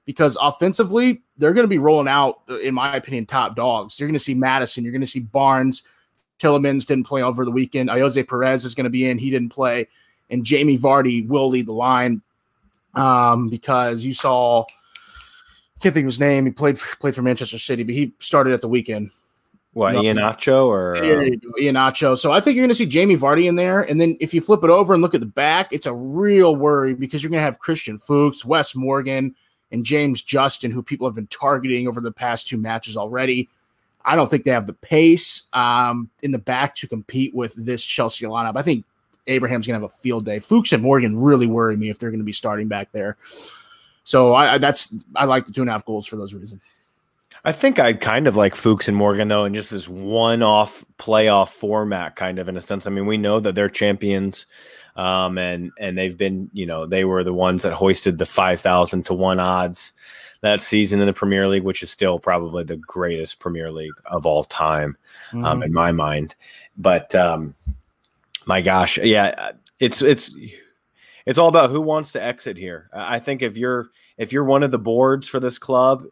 because 0.07 0.39
offensively, 0.41 1.21
they're 1.37 1.53
going 1.53 1.65
to 1.65 1.69
be 1.69 1.77
rolling 1.77 2.09
out, 2.09 2.41
in 2.63 2.73
my 2.73 2.97
opinion, 2.97 3.27
top 3.27 3.57
dogs. 3.57 4.01
You're 4.01 4.09
going 4.09 4.15
to 4.15 4.19
see 4.19 4.35
Maddison, 4.35 4.85
you're 4.85 4.93
going 4.93 5.03
to 5.03 5.07
see 5.07 5.21
Barnes, 5.21 5.83
Tielemans 6.39 6.87
didn't 6.87 7.07
play 7.07 7.23
over 7.23 7.45
the 7.45 7.51
weekend. 7.51 7.91
Ayoze 7.91 8.27
Perez 8.27 8.65
is 8.65 8.75
going 8.75 8.85
to 8.85 8.91
be 8.91 9.07
in, 9.07 9.19
he 9.19 9.29
didn't 9.29 9.51
play, 9.51 9.89
and 10.31 10.45
Jamie 10.45 10.79
Vardy 10.79 11.27
will 11.27 11.51
lead 11.51 11.67
the 11.67 11.73
line 11.73 12.23
um, 12.95 13.51
because 13.51 14.03
you 14.03 14.15
saw, 14.15 14.65
can't 15.83 15.93
think 15.93 16.05
of 16.05 16.13
his 16.13 16.21
name. 16.21 16.47
He 16.47 16.53
played 16.53 16.79
played 16.79 17.15
for 17.15 17.23
Manchester 17.23 17.59
City, 17.59 17.83
but 17.83 17.95
he 17.95 18.15
started 18.19 18.55
at 18.55 18.63
the 18.63 18.69
weekend. 18.69 19.11
What 19.75 19.93
no. 19.93 20.03
Iheanacho 20.03 20.67
or 20.67 20.97
uh... 20.97 21.01
Iheanacho? 21.61 22.19
So 22.19 22.33
I 22.33 22.41
think 22.41 22.57
you're 22.57 22.63
going 22.63 22.71
to 22.71 22.75
see 22.75 22.87
Jamie 22.87 23.17
Vardy 23.17 23.47
in 23.47 23.57
there, 23.57 23.83
and 23.83 24.01
then 24.01 24.17
if 24.21 24.33
you 24.33 24.41
flip 24.41 24.65
it 24.65 24.71
over 24.71 24.95
and 24.95 25.03
look 25.03 25.15
at 25.15 25.21
the 25.21 25.27
back, 25.27 25.73
it's 25.73 25.87
a 25.87 25.95
real 25.95 26.57
worry 26.57 26.95
because 26.95 27.23
you're 27.23 27.31
going 27.31 27.41
to 27.41 27.45
have 27.45 27.59
Christian 27.59 27.99
Fuchs, 27.99 28.45
Wes 28.45 28.75
Morgan, 28.75 29.35
and 29.71 29.85
James 29.85 30.23
Justin, 30.23 30.71
who 30.71 30.83
people 30.83 31.07
have 31.07 31.15
been 31.15 31.27
targeting 31.27 31.87
over 31.87 32.01
the 32.01 32.13
past 32.13 32.49
two 32.49 32.57
matches 32.57 32.97
already. 32.97 33.49
I 34.05 34.17
don't 34.17 34.31
think 34.31 34.45
they 34.45 34.53
have 34.53 34.67
the 34.67 34.73
pace 34.73 35.43
um, 35.53 36.11
in 36.23 36.31
the 36.31 36.39
back 36.39 36.75
to 36.77 36.87
compete 36.87 37.35
with 37.35 37.55
this 37.55 37.85
Chelsea 37.85 38.25
lineup. 38.25 38.57
I 38.57 38.63
think 38.63 38.87
Abraham's 39.27 39.67
going 39.67 39.79
to 39.79 39.85
have 39.85 39.91
a 39.91 39.95
field 39.95 40.25
day. 40.25 40.39
Fuchs 40.39 40.73
and 40.73 40.83
Morgan 40.83 41.17
really 41.17 41.47
worry 41.47 41.77
me 41.77 41.91
if 41.91 41.99
they're 41.99 42.11
going 42.11 42.21
to 42.21 42.25
be 42.25 42.33
starting 42.33 42.69
back 42.69 42.91
there. 42.93 43.19
So 44.05 44.33
I, 44.33 44.55
I 44.55 44.59
that's 44.59 44.95
I 45.15 45.27
like 45.27 45.45
the 45.45 45.53
two 45.53 45.61
and 45.61 45.69
a 45.69 45.73
half 45.73 45.85
goals 45.85 46.07
for 46.07 46.17
those 46.17 46.33
reasons. 46.33 46.63
I 47.49 47.53
think 47.53 47.79
I 47.79 47.95
kind 47.95 48.27
of 48.27 48.37
like 48.37 48.55
Fuchs 48.55 48.89
and 48.89 48.97
Morgan 48.97 49.29
though, 49.29 49.47
in 49.47 49.55
just 49.55 49.71
this 49.71 49.89
one-off 49.89 50.85
playoff 50.99 51.49
format, 51.49 52.15
kind 52.15 52.39
of 52.39 52.47
in 52.47 52.59
a 52.59 52.61
sense. 52.61 52.87
I 52.87 52.91
mean, 52.91 53.07
we 53.07 53.17
know 53.17 53.41
that 53.41 53.55
they're 53.55 53.71
champions, 53.71 54.45
um, 54.97 55.39
and 55.39 55.71
and 55.81 55.97
they've 55.97 56.19
been, 56.19 56.51
you 56.53 56.67
know, 56.67 56.85
they 56.85 57.07
were 57.07 57.25
the 57.25 57.33
ones 57.33 57.63
that 57.63 57.73
hoisted 57.73 58.19
the 58.19 58.27
five 58.27 58.61
thousand 58.61 59.07
to 59.07 59.15
one 59.15 59.41
odds 59.41 59.95
that 60.43 60.61
season 60.61 61.01
in 61.01 61.07
the 61.07 61.15
Premier 61.15 61.49
League, 61.49 61.63
which 61.63 61.83
is 61.83 61.91
still 61.91 62.19
probably 62.19 62.65
the 62.65 62.77
greatest 62.77 63.41
Premier 63.41 63.71
League 63.71 63.95
of 64.05 64.27
all 64.27 64.45
time, 64.45 64.99
um, 65.33 65.43
mm-hmm. 65.43 65.63
in 65.63 65.73
my 65.73 65.91
mind. 65.91 66.35
But 66.77 67.15
um, 67.15 67.55
my 68.45 68.61
gosh, 68.61 68.99
yeah, 68.99 69.53
it's 69.81 70.03
it's 70.03 70.31
it's 71.25 71.39
all 71.39 71.49
about 71.49 71.71
who 71.71 71.81
wants 71.81 72.13
to 72.13 72.23
exit 72.23 72.59
here. 72.59 72.91
I 72.93 73.19
think 73.19 73.41
if 73.41 73.57
you're 73.57 73.89
if 74.19 74.35
you're 74.35 74.45
one 74.45 74.63
of 74.63 74.71
the 74.71 74.79
boards 74.79 75.29
for 75.29 75.41
this 75.41 75.57
club, 75.57 76.05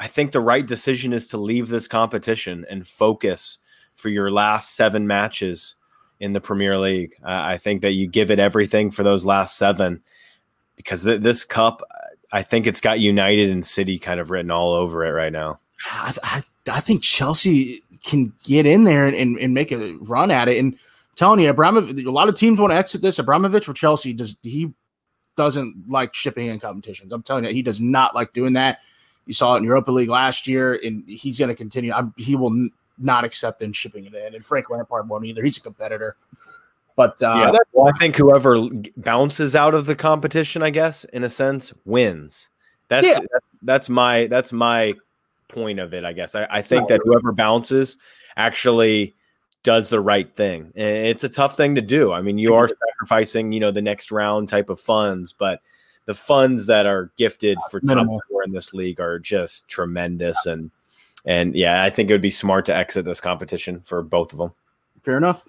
I 0.00 0.08
think 0.08 0.32
the 0.32 0.40
right 0.40 0.66
decision 0.66 1.12
is 1.12 1.26
to 1.28 1.38
leave 1.38 1.68
this 1.68 1.86
competition 1.86 2.64
and 2.68 2.86
focus 2.86 3.58
for 3.94 4.08
your 4.08 4.30
last 4.30 4.74
seven 4.74 5.06
matches 5.06 5.76
in 6.20 6.32
the 6.32 6.40
Premier 6.40 6.78
League. 6.78 7.14
Uh, 7.22 7.28
I 7.30 7.58
think 7.58 7.82
that 7.82 7.92
you 7.92 8.06
give 8.06 8.30
it 8.30 8.38
everything 8.38 8.90
for 8.90 9.02
those 9.02 9.24
last 9.24 9.56
seven 9.56 10.02
because 10.76 11.04
th- 11.04 11.22
this 11.22 11.44
cup, 11.44 11.82
I 12.32 12.42
think 12.42 12.66
it's 12.66 12.80
got 12.80 13.00
United 13.00 13.50
and 13.50 13.64
City 13.64 13.98
kind 13.98 14.20
of 14.20 14.30
written 14.30 14.50
all 14.50 14.72
over 14.72 15.04
it 15.04 15.12
right 15.12 15.32
now. 15.32 15.60
I, 15.86 16.14
I, 16.22 16.42
I 16.70 16.80
think 16.80 17.02
Chelsea 17.02 17.80
can 18.04 18.32
get 18.44 18.66
in 18.66 18.84
there 18.84 19.06
and, 19.06 19.16
and, 19.16 19.38
and 19.38 19.54
make 19.54 19.72
a 19.72 19.94
run 20.00 20.30
at 20.30 20.48
it. 20.48 20.58
And 20.58 20.76
you, 21.20 21.48
Abramovich, 21.48 22.04
a 22.04 22.10
lot 22.10 22.28
of 22.28 22.34
teams 22.34 22.58
want 22.58 22.72
to 22.72 22.76
exit 22.76 23.02
this. 23.02 23.18
Abramovich 23.18 23.64
for 23.64 23.72
Chelsea 23.72 24.12
does 24.12 24.36
he 24.42 24.72
doesn't 25.36 25.88
like 25.88 26.14
shipping 26.14 26.46
in 26.46 26.60
competitions. 26.60 27.12
I'm 27.12 27.22
telling 27.22 27.44
you, 27.44 27.52
he 27.52 27.62
does 27.62 27.80
not 27.80 28.14
like 28.14 28.32
doing 28.32 28.54
that. 28.54 28.80
You 29.26 29.34
saw 29.34 29.54
it 29.54 29.58
in 29.58 29.64
Europa 29.64 29.90
League 29.90 30.08
last 30.08 30.46
year, 30.46 30.78
and 30.82 31.02
he's 31.06 31.38
going 31.38 31.48
to 31.48 31.54
continue. 31.54 31.92
I'm, 31.92 32.12
he 32.16 32.36
will 32.36 32.52
n- 32.52 32.70
not 32.98 33.24
accept 33.24 33.62
in 33.62 33.72
shipping 33.72 34.04
it 34.06 34.14
in, 34.14 34.34
and 34.34 34.44
Frank 34.44 34.70
Lampard 34.70 35.08
won't 35.08 35.24
either. 35.24 35.42
He's 35.42 35.58
a 35.58 35.62
competitor. 35.62 36.16
But 36.96 37.20
uh, 37.22 37.52
yeah, 37.52 37.58
well, 37.72 37.92
I 37.92 37.98
think 37.98 38.16
whoever 38.16 38.68
bounces 38.96 39.56
out 39.56 39.74
of 39.74 39.86
the 39.86 39.96
competition, 39.96 40.62
I 40.62 40.70
guess, 40.70 41.04
in 41.04 41.24
a 41.24 41.28
sense, 41.28 41.72
wins. 41.84 42.48
That's 42.88 43.06
yeah. 43.06 43.18
that's 43.62 43.88
my 43.88 44.28
that's 44.28 44.52
my 44.52 44.94
point 45.48 45.80
of 45.80 45.92
it. 45.92 46.04
I 46.04 46.12
guess 46.12 46.34
I, 46.34 46.46
I 46.48 46.62
think 46.62 46.88
that 46.88 47.00
whoever 47.04 47.32
bounces 47.32 47.96
actually 48.36 49.14
does 49.64 49.88
the 49.88 50.00
right 50.00 50.34
thing. 50.36 50.72
And 50.76 51.06
it's 51.06 51.24
a 51.24 51.28
tough 51.28 51.56
thing 51.56 51.74
to 51.74 51.80
do. 51.80 52.12
I 52.12 52.20
mean, 52.20 52.38
you 52.38 52.54
are 52.54 52.68
sacrificing, 52.68 53.50
you 53.50 53.60
know, 53.60 53.70
the 53.70 53.82
next 53.82 54.12
round 54.12 54.48
type 54.48 54.70
of 54.70 54.78
funds, 54.78 55.32
but 55.32 55.60
the 56.06 56.14
funds 56.14 56.66
that 56.66 56.86
are 56.86 57.10
gifted 57.16 57.58
for 57.70 57.80
top 57.80 58.06
four 58.28 58.42
in 58.44 58.52
this 58.52 58.74
league 58.74 59.00
are 59.00 59.18
just 59.18 59.66
tremendous. 59.68 60.46
And 60.46 60.70
and 61.24 61.54
yeah, 61.54 61.82
I 61.82 61.90
think 61.90 62.10
it 62.10 62.14
would 62.14 62.20
be 62.20 62.30
smart 62.30 62.66
to 62.66 62.76
exit 62.76 63.04
this 63.04 63.20
competition 63.20 63.80
for 63.80 64.02
both 64.02 64.32
of 64.32 64.38
them. 64.38 64.52
Fair 65.02 65.16
enough. 65.16 65.44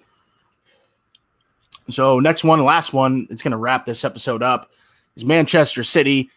So 1.88 2.18
next 2.18 2.44
one, 2.44 2.64
last 2.64 2.92
one, 2.92 3.26
it's 3.30 3.42
going 3.42 3.52
to 3.52 3.58
wrap 3.58 3.84
this 3.84 4.04
episode 4.04 4.42
up. 4.42 4.70
Is 5.14 5.24
Manchester 5.24 5.84
City 5.84 6.30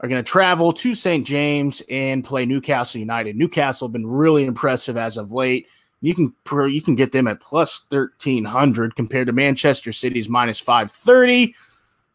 are 0.00 0.08
going 0.08 0.22
to 0.22 0.30
travel 0.30 0.72
to 0.74 0.94
St. 0.94 1.26
James 1.26 1.82
and 1.88 2.22
play 2.22 2.44
Newcastle 2.44 2.98
United. 2.98 3.36
Newcastle 3.36 3.88
have 3.88 3.92
been 3.92 4.06
really 4.06 4.44
impressive 4.44 4.96
as 4.96 5.16
of 5.16 5.32
late. 5.32 5.68
You 6.02 6.14
can 6.14 6.34
you 6.70 6.82
can 6.82 6.94
get 6.94 7.12
them 7.12 7.26
at 7.26 7.40
plus 7.40 7.84
thirteen 7.88 8.44
hundred 8.44 8.94
compared 8.94 9.28
to 9.28 9.32
Manchester 9.32 9.92
City's 9.92 10.28
minus 10.28 10.60
five 10.60 10.90
thirty. 10.92 11.54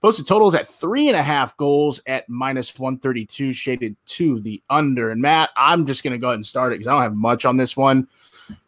Posted 0.02 0.26
totals 0.26 0.56
at 0.56 0.68
three 0.68 1.10
and 1.10 1.18
a 1.18 1.22
half 1.22 1.56
goals 1.58 2.02
at 2.08 2.28
minus 2.28 2.78
132, 2.78 3.54
shaded 3.54 3.96
to 4.08 4.40
the 4.40 4.62
under. 4.70 5.12
And 5.12 5.22
Matt, 5.22 5.52
I'm 5.56 5.86
just 5.86 6.04
going 6.04 6.14
to 6.14 6.18
go 6.18 6.28
ahead 6.28 6.36
and 6.36 6.46
start 6.46 6.74
it 6.74 6.78
because 6.78 6.88
I 6.88 6.94
don't 6.94 7.04
have 7.04 7.16
much 7.16 7.46
on 7.46 7.58
this 7.58 7.78
one 7.78 8.08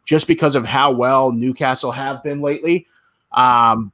just 0.05 0.27
because 0.27 0.55
of 0.55 0.65
how 0.65 0.91
well 0.91 1.31
Newcastle 1.31 1.91
have 1.91 2.21
been 2.23 2.41
lately. 2.41 2.87
Um, 3.31 3.91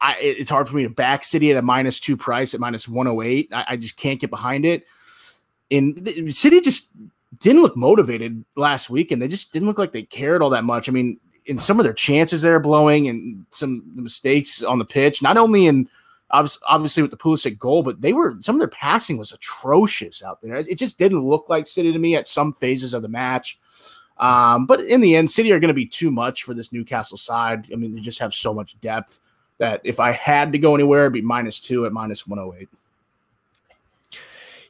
I, 0.00 0.16
it's 0.20 0.48
hard 0.48 0.68
for 0.68 0.76
me 0.76 0.84
to 0.84 0.90
back 0.90 1.22
City 1.24 1.50
at 1.50 1.58
a 1.58 1.62
minus 1.62 2.00
two 2.00 2.16
price 2.16 2.54
at 2.54 2.60
minus 2.60 2.88
108. 2.88 3.50
I, 3.52 3.64
I 3.68 3.76
just 3.76 3.98
can't 3.98 4.18
get 4.18 4.30
behind 4.30 4.64
it. 4.64 4.86
And 5.70 6.34
City 6.34 6.62
just 6.62 6.92
didn't 7.38 7.62
look 7.62 7.76
motivated 7.76 8.44
last 8.56 8.90
week, 8.90 9.12
and 9.12 9.20
they 9.20 9.28
just 9.28 9.52
didn't 9.52 9.68
look 9.68 9.78
like 9.78 9.92
they 9.92 10.02
cared 10.02 10.42
all 10.42 10.50
that 10.50 10.64
much. 10.64 10.88
I 10.88 10.92
mean, 10.92 11.18
in 11.46 11.58
some 11.58 11.78
of 11.78 11.84
their 11.84 11.92
chances 11.92 12.42
they're 12.42 12.60
blowing 12.60 13.08
and 13.08 13.44
some 13.50 13.82
mistakes 13.94 14.62
on 14.62 14.78
the 14.78 14.84
pitch, 14.84 15.22
not 15.22 15.36
only 15.36 15.66
in 15.66 15.88
obviously 16.30 17.02
with 17.02 17.10
the 17.10 17.16
Pulisic 17.16 17.58
goal, 17.58 17.82
but 17.82 18.00
they 18.00 18.12
were 18.12 18.36
some 18.40 18.56
of 18.56 18.60
their 18.60 18.68
passing 18.68 19.16
was 19.16 19.32
atrocious 19.32 20.22
out 20.22 20.40
there. 20.40 20.56
It 20.56 20.78
just 20.78 20.98
didn't 20.98 21.22
look 21.22 21.48
like 21.48 21.66
City 21.66 21.92
to 21.92 21.98
me 21.98 22.16
at 22.16 22.28
some 22.28 22.52
phases 22.52 22.94
of 22.94 23.02
the 23.02 23.08
match. 23.08 23.58
Um, 24.18 24.66
but 24.66 24.80
in 24.80 25.00
the 25.00 25.16
end, 25.16 25.30
City 25.30 25.50
are 25.50 25.58
going 25.58 25.68
to 25.68 25.74
be 25.74 25.86
too 25.86 26.10
much 26.10 26.44
for 26.44 26.54
this 26.54 26.72
Newcastle 26.72 27.16
side. 27.16 27.66
I 27.72 27.76
mean, 27.76 27.94
they 27.94 28.00
just 28.00 28.18
have 28.18 28.34
so 28.34 28.52
much 28.52 28.78
depth 28.80 29.20
that 29.58 29.80
if 29.82 29.98
I 29.98 30.12
had 30.12 30.52
to 30.52 30.58
go 30.58 30.74
anywhere, 30.74 31.02
it'd 31.02 31.12
be 31.12 31.22
minus 31.22 31.58
two 31.58 31.86
at 31.86 31.92
minus 31.92 32.26
108. 32.26 32.68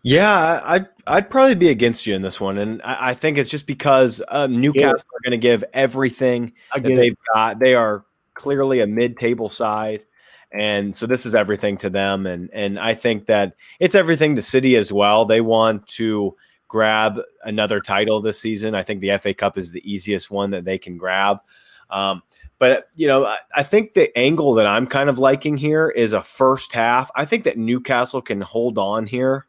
Yeah, 0.03 0.62
I'd 0.64 0.88
I'd 1.07 1.29
probably 1.29 1.57
be 1.57 1.68
against 1.68 2.07
you 2.07 2.14
in 2.14 2.23
this 2.23 2.40
one, 2.40 2.57
and 2.57 2.81
I, 2.83 3.11
I 3.11 3.14
think 3.14 3.37
it's 3.37 3.51
just 3.51 3.66
because 3.66 4.23
uh, 4.29 4.46
Newcastle 4.46 5.09
are 5.14 5.20
going 5.23 5.38
to 5.38 5.42
give 5.42 5.62
everything 5.75 6.55
that 6.75 6.83
they've 6.83 7.12
it. 7.12 7.18
got. 7.35 7.59
They 7.59 7.75
are 7.75 8.05
clearly 8.33 8.81
a 8.81 8.87
mid-table 8.87 9.51
side, 9.51 10.03
and 10.52 10.94
so 10.94 11.06
this 11.06 11.26
is 11.26 11.34
everything 11.34 11.76
to 11.78 11.90
them. 11.90 12.26
And 12.26 12.50
and 12.52 12.78
I 12.78 12.94
think 12.94 13.26
that 13.26 13.54
it's 13.78 13.94
everything 13.94 14.36
to 14.36 14.42
City 14.42 14.76
as 14.76 14.92
well. 14.92 15.24
They 15.24 15.40
want 15.40 15.86
to 15.88 16.36
grab 16.68 17.20
another 17.44 17.80
title 17.80 18.20
this 18.20 18.40
season. 18.40 18.74
I 18.74 18.82
think 18.82 19.00
the 19.00 19.18
FA 19.18 19.34
Cup 19.34 19.58
is 19.58 19.72
the 19.72 19.90
easiest 19.90 20.30
one 20.30 20.50
that 20.50 20.64
they 20.64 20.78
can 20.78 20.96
grab. 20.96 21.38
Um, 21.90 22.22
but 22.58 22.88
you 22.94 23.08
know, 23.08 23.24
I, 23.24 23.38
I, 23.56 23.62
think 23.64 23.94
the 23.94 24.16
angle 24.16 24.54
that 24.54 24.66
I'm 24.66 24.86
kind 24.86 25.10
of 25.10 25.18
liking 25.18 25.56
here 25.56 25.88
is 25.88 26.12
a 26.12 26.22
first 26.22 26.72
half. 26.72 27.10
I 27.16 27.24
think 27.24 27.42
that 27.44 27.58
Newcastle 27.58 28.22
can 28.22 28.40
hold 28.40 28.78
on 28.78 29.06
here 29.06 29.46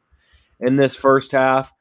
in 0.60 0.78
this 0.78 0.96
first 0.96 1.32
half. 1.32 1.72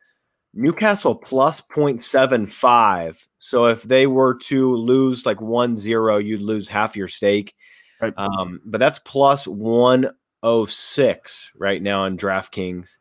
Newcastle 0.52 1.14
plus 1.14 1.60
0.75. 1.60 3.26
So 3.38 3.66
if 3.66 3.82
they 3.82 4.06
were 4.06 4.34
to 4.34 4.74
lose 4.74 5.24
like 5.24 5.40
1 5.40 5.76
0, 5.76 6.18
you'd 6.18 6.42
lose 6.42 6.68
half 6.68 6.96
your 6.96 7.08
stake. 7.08 7.54
Right. 8.00 8.14
Um, 8.16 8.60
but 8.64 8.78
that's 8.78 8.98
plus 9.00 9.46
106 9.46 11.50
right 11.56 11.82
now 11.82 12.04
on 12.04 12.16
DraftKings. 12.16 12.98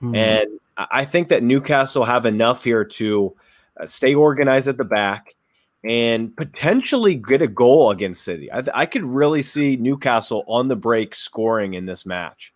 Hmm. 0.00 0.14
And 0.14 0.60
I 0.76 1.04
think 1.04 1.28
that 1.28 1.42
Newcastle 1.42 2.04
have 2.04 2.26
enough 2.26 2.64
here 2.64 2.84
to 2.84 3.34
uh, 3.80 3.86
stay 3.86 4.14
organized 4.14 4.68
at 4.68 4.76
the 4.76 4.84
back 4.84 5.34
and 5.84 6.36
potentially 6.36 7.14
get 7.14 7.42
a 7.42 7.48
goal 7.48 7.90
against 7.90 8.24
City. 8.24 8.50
I, 8.52 8.62
I 8.74 8.86
could 8.86 9.04
really 9.04 9.42
see 9.42 9.76
Newcastle 9.76 10.44
on 10.46 10.68
the 10.68 10.76
break 10.76 11.14
scoring 11.14 11.74
in 11.74 11.86
this 11.86 12.06
match. 12.06 12.54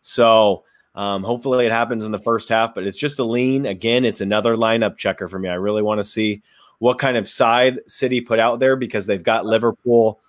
So 0.00 0.64
um, 0.94 1.22
hopefully 1.22 1.66
it 1.66 1.72
happens 1.72 2.06
in 2.06 2.12
the 2.12 2.18
first 2.18 2.48
half, 2.48 2.74
but 2.74 2.84
it's 2.84 2.96
just 2.96 3.18
a 3.18 3.24
lean. 3.24 3.66
Again, 3.66 4.04
it's 4.04 4.20
another 4.20 4.56
lineup 4.56 4.96
checker 4.96 5.28
for 5.28 5.38
me. 5.38 5.48
I 5.48 5.54
really 5.54 5.82
want 5.82 5.98
to 5.98 6.04
see 6.04 6.42
what 6.78 6.98
kind 6.98 7.16
of 7.16 7.28
side 7.28 7.80
City 7.86 8.20
put 8.20 8.38
out 8.38 8.60
there 8.60 8.76
because 8.76 9.06
they've 9.06 9.22
got 9.22 9.46
Liverpool 9.46 10.20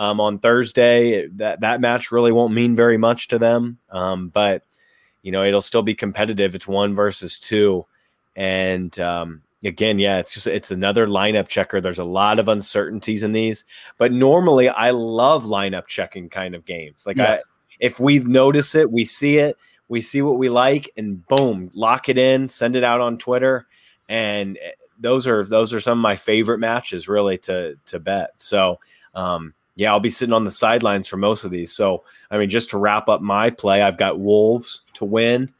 um, 0.00 0.18
on 0.18 0.38
Thursday. 0.38 1.28
That 1.28 1.60
that 1.60 1.80
match 1.80 2.10
really 2.10 2.32
won't 2.32 2.54
mean 2.54 2.74
very 2.74 2.96
much 2.96 3.28
to 3.28 3.38
them, 3.38 3.78
um, 3.90 4.30
but 4.30 4.64
you 5.22 5.30
know 5.30 5.44
it'll 5.44 5.60
still 5.60 5.82
be 5.82 5.94
competitive. 5.94 6.54
It's 6.56 6.66
one 6.66 6.94
versus 6.94 7.38
two, 7.38 7.86
and 8.34 8.98
um, 8.98 9.42
again, 9.62 9.98
yeah, 9.98 10.18
it's 10.18 10.32
just 10.32 10.46
it's 10.46 10.70
another 10.70 11.06
lineup 11.06 11.48
checker. 11.48 11.80
There's 11.80 11.98
a 11.98 12.04
lot 12.04 12.38
of 12.38 12.48
uncertainties 12.48 13.22
in 13.22 13.32
these, 13.32 13.64
but 13.98 14.10
normally 14.10 14.70
I 14.70 14.90
love 14.90 15.44
lineup 15.44 15.86
checking 15.86 16.30
kind 16.30 16.54
of 16.54 16.64
games. 16.64 17.04
Like 17.06 17.18
I, 17.18 17.40
if 17.78 18.00
we 18.00 18.20
notice 18.20 18.74
it, 18.74 18.90
we 18.90 19.04
see 19.04 19.36
it, 19.36 19.58
we 19.88 20.00
see 20.00 20.22
what 20.22 20.38
we 20.38 20.48
like, 20.48 20.90
and 20.96 21.24
boom, 21.26 21.70
lock 21.74 22.08
it 22.08 22.16
in, 22.16 22.48
send 22.48 22.74
it 22.74 22.84
out 22.84 23.02
on 23.02 23.18
Twitter, 23.18 23.66
and 24.08 24.56
eh, 24.56 24.70
those 24.98 25.26
are 25.26 25.44
those 25.44 25.74
are 25.74 25.80
some 25.80 25.98
of 25.98 26.02
my 26.02 26.16
favorite 26.16 26.58
matches 26.58 27.06
really 27.06 27.36
to 27.36 27.76
to 27.84 28.00
bet. 28.00 28.30
So. 28.38 28.80
Um, 29.12 29.54
yeah, 29.80 29.92
I'll 29.92 29.98
be 29.98 30.10
sitting 30.10 30.34
on 30.34 30.44
the 30.44 30.50
sidelines 30.50 31.08
for 31.08 31.16
most 31.16 31.42
of 31.42 31.50
these. 31.50 31.72
So, 31.72 32.04
I 32.30 32.36
mean, 32.36 32.50
just 32.50 32.68
to 32.68 32.76
wrap 32.76 33.08
up 33.08 33.22
my 33.22 33.48
play, 33.48 33.80
I've 33.80 33.96
got 33.96 34.20
Wolves 34.20 34.82
to 34.92 35.06
win 35.06 35.54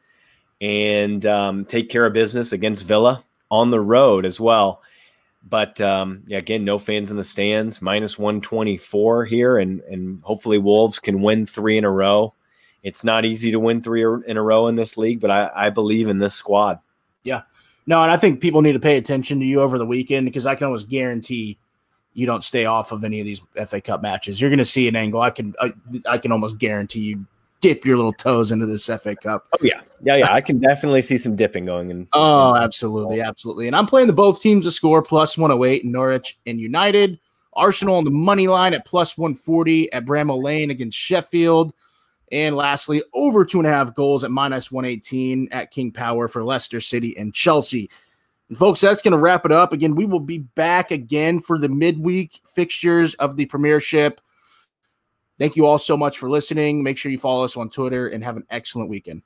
and 0.60 1.24
um, 1.24 1.64
take 1.64 1.88
care 1.88 2.04
of 2.04 2.12
business 2.12 2.52
against 2.52 2.84
Villa 2.84 3.24
on 3.50 3.70
the 3.70 3.80
road 3.80 4.26
as 4.26 4.38
well. 4.38 4.82
But 5.48 5.80
um, 5.80 6.22
yeah, 6.26 6.36
again, 6.36 6.66
no 6.66 6.76
fans 6.78 7.10
in 7.10 7.16
the 7.16 7.24
stands, 7.24 7.80
minus 7.80 8.18
124 8.18 9.24
here, 9.24 9.56
and 9.56 9.80
and 9.88 10.20
hopefully 10.20 10.58
Wolves 10.58 10.98
can 10.98 11.22
win 11.22 11.46
three 11.46 11.78
in 11.78 11.84
a 11.86 11.90
row. 11.90 12.34
It's 12.82 13.02
not 13.02 13.24
easy 13.24 13.50
to 13.52 13.58
win 13.58 13.80
three 13.80 14.04
in 14.04 14.36
a 14.36 14.42
row 14.42 14.68
in 14.68 14.76
this 14.76 14.98
league, 14.98 15.20
but 15.20 15.30
I, 15.30 15.50
I 15.54 15.70
believe 15.70 16.08
in 16.08 16.18
this 16.18 16.34
squad. 16.34 16.78
Yeah, 17.24 17.40
no, 17.86 18.02
and 18.02 18.12
I 18.12 18.18
think 18.18 18.42
people 18.42 18.60
need 18.60 18.74
to 18.74 18.80
pay 18.80 18.98
attention 18.98 19.38
to 19.38 19.46
you 19.46 19.62
over 19.62 19.78
the 19.78 19.86
weekend 19.86 20.26
because 20.26 20.44
I 20.44 20.56
can 20.56 20.66
almost 20.66 20.90
guarantee 20.90 21.58
you 22.20 22.26
don't 22.26 22.44
stay 22.44 22.66
off 22.66 22.92
of 22.92 23.02
any 23.02 23.18
of 23.18 23.24
these 23.24 23.40
FA 23.66 23.80
Cup 23.80 24.02
matches. 24.02 24.42
You're 24.42 24.50
going 24.50 24.58
to 24.58 24.64
see 24.64 24.86
an 24.88 24.94
angle. 24.94 25.22
I 25.22 25.30
can 25.30 25.54
I, 25.58 25.72
I 26.06 26.18
can 26.18 26.32
almost 26.32 26.58
guarantee 26.58 27.00
you 27.00 27.26
dip 27.62 27.86
your 27.86 27.96
little 27.96 28.12
toes 28.12 28.52
into 28.52 28.66
this 28.66 28.84
FA 28.84 29.16
Cup. 29.16 29.48
Oh 29.54 29.58
yeah, 29.62 29.80
yeah, 30.02 30.16
yeah. 30.16 30.32
I 30.32 30.42
can 30.42 30.58
definitely 30.58 31.00
see 31.00 31.16
some 31.16 31.34
dipping 31.34 31.64
going 31.64 31.90
in. 31.90 32.06
Oh, 32.12 32.54
absolutely, 32.56 33.22
absolutely. 33.22 33.68
And 33.68 33.74
I'm 33.74 33.86
playing 33.86 34.06
the 34.06 34.12
both 34.12 34.42
teams 34.42 34.66
to 34.66 34.70
score 34.70 35.02
plus 35.02 35.38
108 35.38 35.82
in 35.82 35.90
Norwich 35.90 36.38
and 36.44 36.60
United. 36.60 37.18
Arsenal 37.54 37.96
on 37.96 38.04
the 38.04 38.10
money 38.10 38.48
line 38.48 38.74
at 38.74 38.84
plus 38.84 39.16
140 39.16 39.90
at 39.94 40.04
Bramall 40.04 40.42
Lane 40.42 40.70
against 40.70 40.98
Sheffield. 40.98 41.72
And 42.30 42.54
lastly, 42.54 43.02
over 43.14 43.46
two 43.46 43.60
and 43.60 43.66
a 43.66 43.70
half 43.70 43.94
goals 43.94 44.24
at 44.24 44.30
minus 44.30 44.70
118 44.70 45.48
at 45.52 45.70
King 45.70 45.90
Power 45.90 46.28
for 46.28 46.44
Leicester 46.44 46.80
City 46.80 47.16
and 47.16 47.32
Chelsea. 47.32 47.88
And 48.50 48.58
folks, 48.58 48.80
that's 48.80 49.00
going 49.00 49.12
to 49.12 49.18
wrap 49.18 49.46
it 49.46 49.52
up. 49.52 49.72
Again, 49.72 49.94
we 49.94 50.04
will 50.04 50.20
be 50.20 50.38
back 50.38 50.90
again 50.90 51.38
for 51.38 51.56
the 51.56 51.68
midweek 51.68 52.40
fixtures 52.44 53.14
of 53.14 53.36
the 53.36 53.46
Premiership. 53.46 54.20
Thank 55.38 55.56
you 55.56 55.64
all 55.64 55.78
so 55.78 55.96
much 55.96 56.18
for 56.18 56.28
listening. 56.28 56.82
Make 56.82 56.98
sure 56.98 57.12
you 57.12 57.16
follow 57.16 57.44
us 57.44 57.56
on 57.56 57.70
Twitter 57.70 58.08
and 58.08 58.22
have 58.22 58.36
an 58.36 58.44
excellent 58.50 58.90
weekend. 58.90 59.22